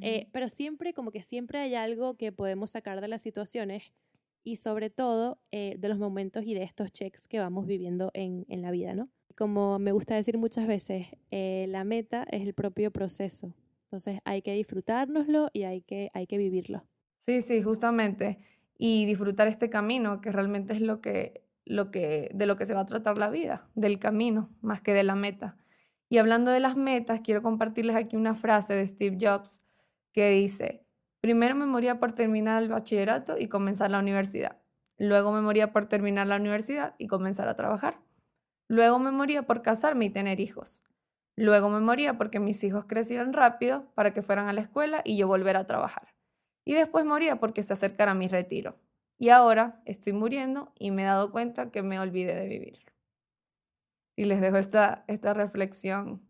Eh, 0.02 0.28
pero 0.34 0.50
siempre, 0.50 0.94
como 0.94 1.12
que 1.12 1.24
siempre 1.24 1.60
hay 1.60 1.74
algo 1.74 2.16
que 2.16 2.32
podemos 2.32 2.72
sacar 2.72 3.02
de 3.02 3.08
las 3.08 3.22
situaciones 3.22 3.94
y 4.44 4.58
sobre 4.58 4.90
todo 4.90 5.40
eh, 5.52 5.78
de 5.80 5.88
los 5.88 5.98
momentos 5.98 6.44
y 6.44 6.54
de 6.54 6.64
estos 6.64 6.92
checks 6.92 7.28
que 7.28 7.40
vamos 7.40 7.66
viviendo 7.66 8.12
en, 8.14 8.46
en 8.50 8.62
la 8.62 8.70
vida, 8.70 8.94
¿no? 8.94 9.10
como 9.40 9.80
me 9.80 9.94
gusta 9.94 10.16
decir 10.16 10.38
muchas 10.38 10.68
veces, 10.68 11.08
eh, 11.32 11.66
la 11.70 11.86
meta 11.86 12.26
es 12.30 12.42
el 12.42 12.54
propio 12.54 12.92
proceso. 12.92 13.56
Entonces 13.86 14.20
hay 14.26 14.42
que 14.42 14.54
disfrutárnoslo 14.54 15.50
y 15.54 15.64
hay 15.64 15.82
que, 15.82 16.12
hay 16.14 16.28
que 16.28 16.38
vivirlo. 16.38 16.84
Sí, 17.20 17.40
sí, 17.40 17.62
justamente. 17.64 18.40
Y 18.78 19.06
disfrutar 19.06 19.48
este 19.48 19.70
camino, 19.70 20.20
que 20.20 20.34
realmente 20.34 20.74
es 20.74 20.82
lo 20.82 21.00
que, 21.00 21.46
lo 21.66 21.92
que, 21.92 22.32
de 22.34 22.46
lo 22.46 22.58
que 22.58 22.66
se 22.66 22.74
va 22.74 22.82
a 22.82 22.86
tratar 22.86 23.18
la 23.18 23.30
vida, 23.30 23.70
del 23.76 24.00
camino, 24.00 24.50
más 24.62 24.82
que 24.82 24.94
de 24.94 25.04
la 25.04 25.16
meta. 25.16 25.58
Y 26.10 26.18
hablando 26.18 26.52
de 26.52 26.60
las 26.60 26.76
metas, 26.76 27.22
quiero 27.22 27.42
compartirles 27.42 27.96
aquí 27.96 28.16
una 28.16 28.36
frase 28.36 28.74
de 28.74 28.88
Steve 28.88 29.18
Jobs 29.20 29.62
que 30.12 30.32
dice, 30.32 30.86
primero 31.22 31.56
me 31.56 31.66
moría 31.66 32.00
por 32.00 32.14
terminar 32.14 32.64
el 32.64 32.70
bachillerato 32.70 33.38
y 33.38 33.48
comenzar 33.48 33.92
la 33.92 34.00
universidad. 34.00 34.58
Luego 34.98 35.32
me 35.32 35.42
moría 35.42 35.72
por 35.72 35.86
terminar 35.86 36.28
la 36.28 36.36
universidad 36.36 36.96
y 36.98 37.08
comenzar 37.08 37.48
a 37.48 37.56
trabajar. 37.56 38.02
Luego 38.68 39.00
me 39.00 39.12
moría 39.12 39.44
por 39.44 39.62
casarme 39.62 40.06
y 40.06 40.10
tener 40.10 40.40
hijos. 40.40 40.84
Luego 41.36 41.70
me 41.70 41.80
moría 41.80 42.18
porque 42.18 42.40
mis 42.40 42.64
hijos 42.64 42.86
crecieran 42.86 43.32
rápido 43.32 43.90
para 43.96 44.14
que 44.14 44.22
fueran 44.22 44.48
a 44.48 44.54
la 44.54 44.62
escuela 44.62 45.02
y 45.06 45.16
yo 45.16 45.28
volver 45.28 45.56
a 45.56 45.66
trabajar. 45.66 46.14
Y 46.66 46.74
después 46.74 47.06
moría 47.06 47.40
porque 47.40 47.64
se 47.64 47.74
acercara 47.74 48.14
mi 48.14 48.28
retiro. 48.28 48.78
Y 49.20 49.30
ahora 49.30 49.82
estoy 49.86 50.14
muriendo 50.14 50.72
y 50.80 50.92
me 50.92 51.04
he 51.04 51.06
dado 51.06 51.32
cuenta 51.32 51.72
que 51.72 51.84
me 51.84 52.00
olvidé 52.00 52.36
de 52.36 52.48
vivir. 52.48 52.80
Y 54.16 54.24
les 54.24 54.40
dejo 54.40 54.58
esta, 54.58 55.04
esta 55.08 55.34
reflexión 55.34 56.26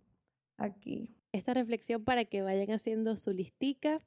aquí. 0.57 1.15
Esta 1.31 1.53
reflexión 1.53 2.03
para 2.03 2.25
que 2.25 2.41
vayan 2.41 2.71
haciendo 2.71 3.15
su 3.17 3.31
listica, 3.31 3.99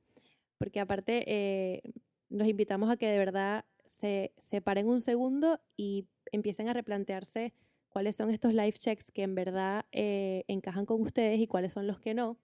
porque 0.59 0.81
aparte 0.81 1.25
eh, 1.29 1.83
nos 2.29 2.49
invitamos 2.49 2.91
a 2.91 2.97
que 2.97 3.09
de 3.09 3.19
verdad 3.19 3.65
se, 3.85 4.35
se 4.37 4.61
paren 4.61 4.89
un 4.89 5.01
segundo 5.01 5.61
y 5.77 6.09
empiecen 6.33 6.69
a 6.69 6.73
replantearse 6.73 7.55
cuáles 7.89 8.17
son 8.17 8.31
estos 8.31 8.53
life 8.53 8.79
checks 8.79 9.13
que 9.13 9.23
en 9.23 9.37
verdad 9.37 9.85
eh, 9.93 10.45
encajan 10.49 10.87
con 10.87 11.01
ustedes 11.03 11.39
y 11.39 11.47
cuáles 11.47 11.73
son 11.73 11.87
los 11.87 12.01
que 12.01 12.15
no. 12.15 12.39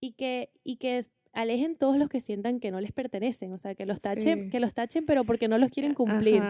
Y 0.00 0.12
que, 0.12 0.50
y 0.64 0.76
que 0.76 1.04
alejen 1.32 1.76
todos 1.76 1.96
los 1.96 2.08
que 2.08 2.20
sientan 2.20 2.60
que 2.60 2.70
no 2.70 2.80
les 2.80 2.92
pertenecen, 2.92 3.52
o 3.52 3.58
sea, 3.58 3.74
que 3.74 3.86
los 3.86 4.00
tachen, 4.00 4.50
que 4.50 4.60
los 4.60 4.74
tachen 4.74 5.06
pero 5.06 5.24
porque 5.24 5.48
no 5.48 5.58
los 5.58 5.70
quieren 5.70 5.94
cumplir. 5.94 6.42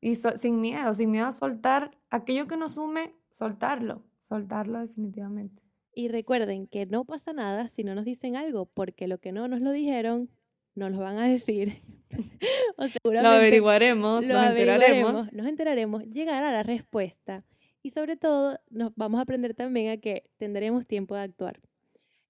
Y 0.00 0.14
sin 0.14 0.60
miedo, 0.60 0.92
sin 0.94 1.10
miedo 1.10 1.26
a 1.26 1.32
soltar 1.32 1.90
aquello 2.10 2.46
que 2.46 2.56
nos 2.56 2.74
sume, 2.74 3.14
soltarlo, 3.30 4.02
soltarlo 4.20 4.80
definitivamente. 4.80 5.62
Y 5.94 6.08
recuerden 6.08 6.66
que 6.66 6.86
no 6.86 7.04
pasa 7.04 7.32
nada 7.32 7.68
si 7.68 7.84
no 7.84 7.94
nos 7.94 8.04
dicen 8.04 8.36
algo, 8.36 8.66
porque 8.66 9.06
lo 9.06 9.18
que 9.18 9.32
no 9.32 9.46
nos 9.46 9.60
lo 9.60 9.70
dijeron, 9.72 10.30
nos 10.74 10.90
lo 10.90 11.00
van 11.00 11.18
a 11.18 11.28
decir. 11.28 11.78
o 12.76 12.88
seguramente 12.88 13.22
lo 13.22 13.36
averiguaremos, 13.36 14.24
nos 14.24 14.46
enteraremos. 14.46 15.32
Nos 15.32 15.46
enteraremos, 15.46 16.04
llegará 16.04 16.50
la 16.50 16.62
respuesta. 16.62 17.44
Y 17.82 17.90
sobre 17.90 18.16
todo, 18.16 18.58
nos 18.70 18.92
vamos 18.96 19.18
a 19.18 19.22
aprender 19.22 19.54
también 19.54 19.90
a 19.90 19.96
que 19.98 20.30
tendremos 20.38 20.86
tiempo 20.86 21.14
de 21.14 21.22
actuar. 21.22 21.60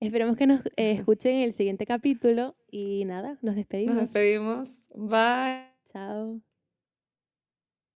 Esperemos 0.03 0.37
que 0.37 0.47
nos 0.47 0.61
eh, 0.77 0.93
escuchen 0.93 1.37
en 1.37 1.43
el 1.43 1.53
siguiente 1.53 1.87
capítulo 1.87 2.57
y 2.71 3.05
nada, 3.05 3.39
nos 3.41 3.55
despedimos. 3.55 3.95
Nos 3.95 4.13
despedimos. 4.13 4.89
Bye. 4.95 5.69
Chao. 5.85 6.41